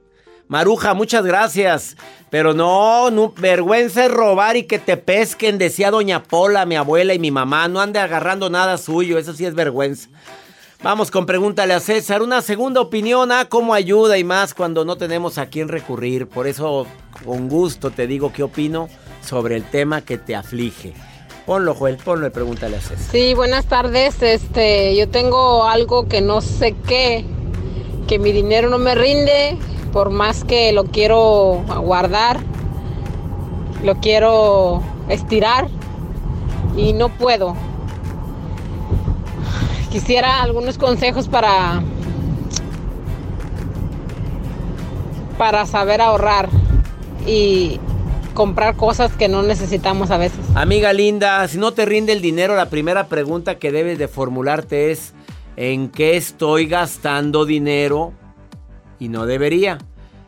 Maruja, 0.49 0.95
muchas 0.95 1.24
gracias. 1.24 1.97
Pero 2.30 2.53
no, 2.53 3.11
no, 3.11 3.32
vergüenza 3.36 4.07
es 4.07 4.11
robar 4.11 4.57
y 4.57 4.64
que 4.64 4.78
te 4.78 4.97
pesquen, 4.97 5.57
decía 5.57 5.90
doña 5.90 6.22
Pola, 6.22 6.66
mi 6.66 6.76
abuela 6.76 7.14
y 7.14 7.18
mi 7.18 7.30
mamá. 7.30 7.68
No 7.68 7.80
ande 7.80 7.99
agarrando 7.99 8.51
nada 8.51 8.76
suyo, 8.76 9.18
eso 9.18 9.32
sí 9.32 9.47
es 9.47 9.55
vergüenza. 9.55 10.09
Vamos 10.82 11.11
con 11.11 11.24
pregúntale 11.24 11.72
a 11.72 11.80
César. 11.80 12.20
Una 12.20 12.42
segunda 12.42 12.82
opinión, 12.82 13.32
ah, 13.32 13.47
cómo 13.49 13.72
ayuda 13.72 14.18
y 14.18 14.24
más 14.24 14.53
cuando 14.53 14.84
no 14.84 14.97
tenemos 14.97 15.38
a 15.38 15.47
quién 15.47 15.68
recurrir. 15.68 16.28
Por 16.28 16.47
eso, 16.47 16.86
con 17.24 17.49
gusto 17.49 17.90
te 17.90 18.07
digo 18.07 18.32
qué 18.34 18.42
opino 18.42 18.90
sobre 19.22 19.57
el 19.57 19.64
tema 19.64 20.03
que 20.03 20.18
te 20.18 20.36
aflige. 20.36 20.92
Ponlo, 21.47 21.74
Joel, 21.74 21.97
ponlo 21.97 22.26
y 22.26 22.30
pregúntale 22.30 22.76
a 22.76 22.80
César. 22.80 23.12
Sí, 23.12 23.32
buenas 23.32 23.64
tardes. 23.64 24.22
Este, 24.22 24.95
yo 24.95 25.09
tengo 25.09 25.64
algo 25.64 26.07
que 26.07 26.20
no 26.20 26.42
sé 26.42 26.74
qué, 26.86 27.24
que 28.07 28.19
mi 28.19 28.33
dinero 28.33 28.69
no 28.71 28.79
me 28.79 28.95
rinde 28.95 29.57
por 29.93 30.11
más 30.11 30.45
que 30.45 30.73
lo 30.73 30.85
quiero 30.85 31.63
guardar, 31.83 32.41
lo 33.83 33.97
quiero 33.97 34.83
estirar 35.09 35.69
y 36.77 36.93
no 36.93 37.09
puedo. 37.11 37.57
Quisiera 39.91 40.43
algunos 40.43 40.79
consejos 40.79 41.29
para 41.29 41.83
para 45.39 45.67
saber 45.67 46.01
ahorrar 46.01 46.49
y 47.27 47.81
comprar 48.35 48.77
cosas 48.77 49.13
que 49.13 49.29
no 49.29 49.43
necesitamos 49.43 50.11
a 50.11 50.17
veces. 50.19 50.41
Amiga 50.55 50.93
linda, 50.93 51.47
si 51.49 51.59
no 51.59 51.73
te 51.73 51.85
rinde 51.85 52.13
el 52.13 52.21
dinero, 52.21 52.57
la 52.57 52.69
primera 52.69 53.07
pregunta 53.07 53.59
que 53.59 53.71
debes 53.71 53.99
de 53.99 54.09
formularte 54.09 54.91
es 54.91 55.15
¿en 55.57 55.89
qué 55.89 56.17
estoy 56.17 56.67
gastando 56.67 57.45
dinero? 57.45 58.13
y 58.99 59.09
no 59.09 59.27
debería. 59.27 59.79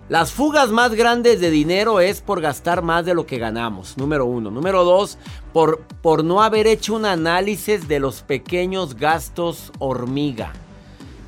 Las 0.08 0.32
fugas 0.32 0.70
más 0.70 0.94
grandes 0.94 1.40
de 1.40 1.50
dinero 1.50 1.98
es 1.98 2.20
por 2.20 2.40
gastar 2.40 2.82
más 2.82 3.04
de 3.04 3.14
lo 3.14 3.26
que 3.26 3.38
ganamos, 3.38 3.96
número 3.98 4.24
uno. 4.24 4.50
Número 4.50 4.84
dos, 4.84 5.18
por, 5.52 5.80
por 6.00 6.22
no 6.22 6.42
haber 6.42 6.68
hecho 6.68 6.94
un 6.94 7.06
análisis 7.06 7.88
de 7.88 7.98
los 7.98 8.22
pequeños 8.22 8.94
gastos 8.94 9.72
hormiga, 9.78 10.52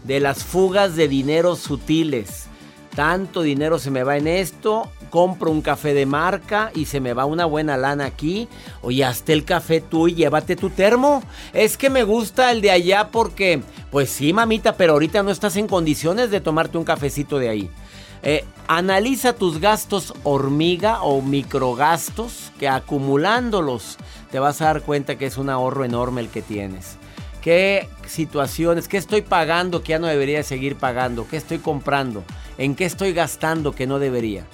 de 0.05 0.21
las 0.21 0.45
fugas 0.45 0.95
de 0.95 1.09
dinero 1.09 1.57
sutiles. 1.57 2.47
Tanto 2.95 3.43
dinero 3.43 3.79
se 3.79 3.91
me 3.91 4.05
va 4.05 4.17
en 4.17 4.29
esto, 4.29 4.89
compro 5.09 5.51
un 5.51 5.63
café 5.63 5.95
de 5.95 6.07
marca 6.07 6.71
y 6.75 6.87
se 6.87 7.01
me 7.01 7.13
va 7.13 7.25
una 7.25 7.45
buena 7.45 7.77
lana 7.77 8.07
aquí. 8.07 8.49
Oye, 8.83 9.05
hazte 9.05 9.33
el 9.33 9.45
café 9.45 9.81
tú 9.81 10.09
y 10.09 10.15
llévate 10.15 10.57
tu 10.57 10.71
termo. 10.71 11.23
Es 11.53 11.77
que 11.77 11.91
me 11.91 12.05
gusta 12.05 12.51
el 12.51 12.61
de 12.61 12.71
allá 12.71 13.09
porque, 13.11 13.63
pues 13.91 14.11
sí, 14.11 14.33
mamita, 14.33 14.77
pero 14.77 14.95
ahorita 14.95 15.23
no 15.23 15.31
estás 15.31 15.57
en 15.57 15.67
condiciones 15.67 16.31
de 16.31 16.41
tomarte 16.41 16.79
un 16.79 16.85
cafecito 16.85 17.39
de 17.39 17.49
ahí. 17.49 17.71
Eh, 18.23 18.45
analiza 18.67 19.33
tus 19.33 19.61
gastos 19.61 20.13
hormiga 20.25 21.03
o 21.03 21.23
microgastos 21.23 22.51
que 22.59 22.69
acumulándolos 22.69 23.97
te 24.31 24.39
vas 24.41 24.61
a 24.61 24.67
dar 24.67 24.83
cuenta 24.83 25.17
que 25.17 25.27
es 25.27 25.39
un 25.39 25.51
ahorro 25.51 25.85
enorme 25.85 26.21
el 26.21 26.29
que 26.29 26.43
tienes. 26.43 26.97
¿Qué 27.43 27.89
situaciones, 28.07 28.89
qué 28.89 28.97
estoy 28.97 29.23
pagando 29.23 29.83
que 29.83 29.91
ya 29.91 29.99
no 29.99 30.09
debería 30.09 30.43
seguir 30.43 30.77
pagando? 30.77 31.27
¿Qué 31.29 31.37
estoy 31.37 31.59
comprando? 31.59 32.25
¿En 32.59 32.75
qué 32.75 32.85
estoy 32.85 33.13
gastando 33.13 33.73
que 33.73 33.87
no 33.87 33.99
debería? 33.99 34.45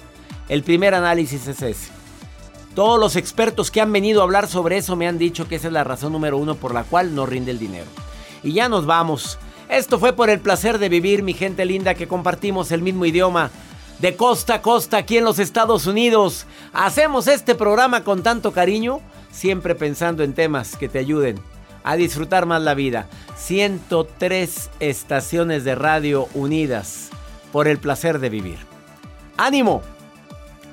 El 0.47 0.63
primer 0.63 0.93
análisis 0.93 1.47
es 1.47 1.61
ese. 1.61 1.91
Todos 2.75 2.99
los 2.99 3.15
expertos 3.15 3.71
que 3.71 3.81
han 3.81 3.91
venido 3.91 4.19
a 4.19 4.23
hablar 4.25 4.47
sobre 4.47 4.77
eso 4.77 4.95
me 4.95 5.07
han 5.07 5.17
dicho 5.17 5.47
que 5.47 5.55
esa 5.55 5.67
es 5.67 5.73
la 5.73 5.83
razón 5.83 6.11
número 6.11 6.37
uno 6.37 6.55
por 6.55 6.73
la 6.73 6.83
cual 6.83 7.15
no 7.15 7.25
rinde 7.25 7.51
el 7.51 7.59
dinero. 7.59 7.87
Y 8.43 8.51
ya 8.53 8.67
nos 8.67 8.85
vamos. 8.85 9.39
Esto 9.69 9.97
fue 9.97 10.13
por 10.13 10.29
el 10.29 10.39
placer 10.39 10.77
de 10.77 10.89
vivir, 10.89 11.23
mi 11.23 11.33
gente 11.33 11.65
linda, 11.65 11.95
que 11.95 12.07
compartimos 12.07 12.71
el 12.71 12.81
mismo 12.81 13.05
idioma. 13.05 13.49
De 13.99 14.15
costa 14.17 14.55
a 14.55 14.61
costa 14.61 14.97
aquí 14.97 15.17
en 15.17 15.23
los 15.23 15.39
Estados 15.39 15.87
Unidos. 15.87 16.45
Hacemos 16.73 17.27
este 17.27 17.55
programa 17.55 18.03
con 18.03 18.23
tanto 18.23 18.51
cariño, 18.51 18.99
siempre 19.31 19.73
pensando 19.73 20.23
en 20.23 20.33
temas 20.33 20.75
que 20.75 20.89
te 20.89 20.99
ayuden 20.99 21.39
a 21.83 21.95
disfrutar 21.95 22.45
más 22.45 22.61
la 22.61 22.73
vida. 22.73 23.07
103 23.37 24.69
estaciones 24.81 25.63
de 25.63 25.75
radio 25.75 26.27
unidas 26.33 27.09
por 27.53 27.67
el 27.69 27.77
placer 27.77 28.19
de 28.19 28.29
vivir. 28.29 28.57
¡Ánimo! 29.37 29.94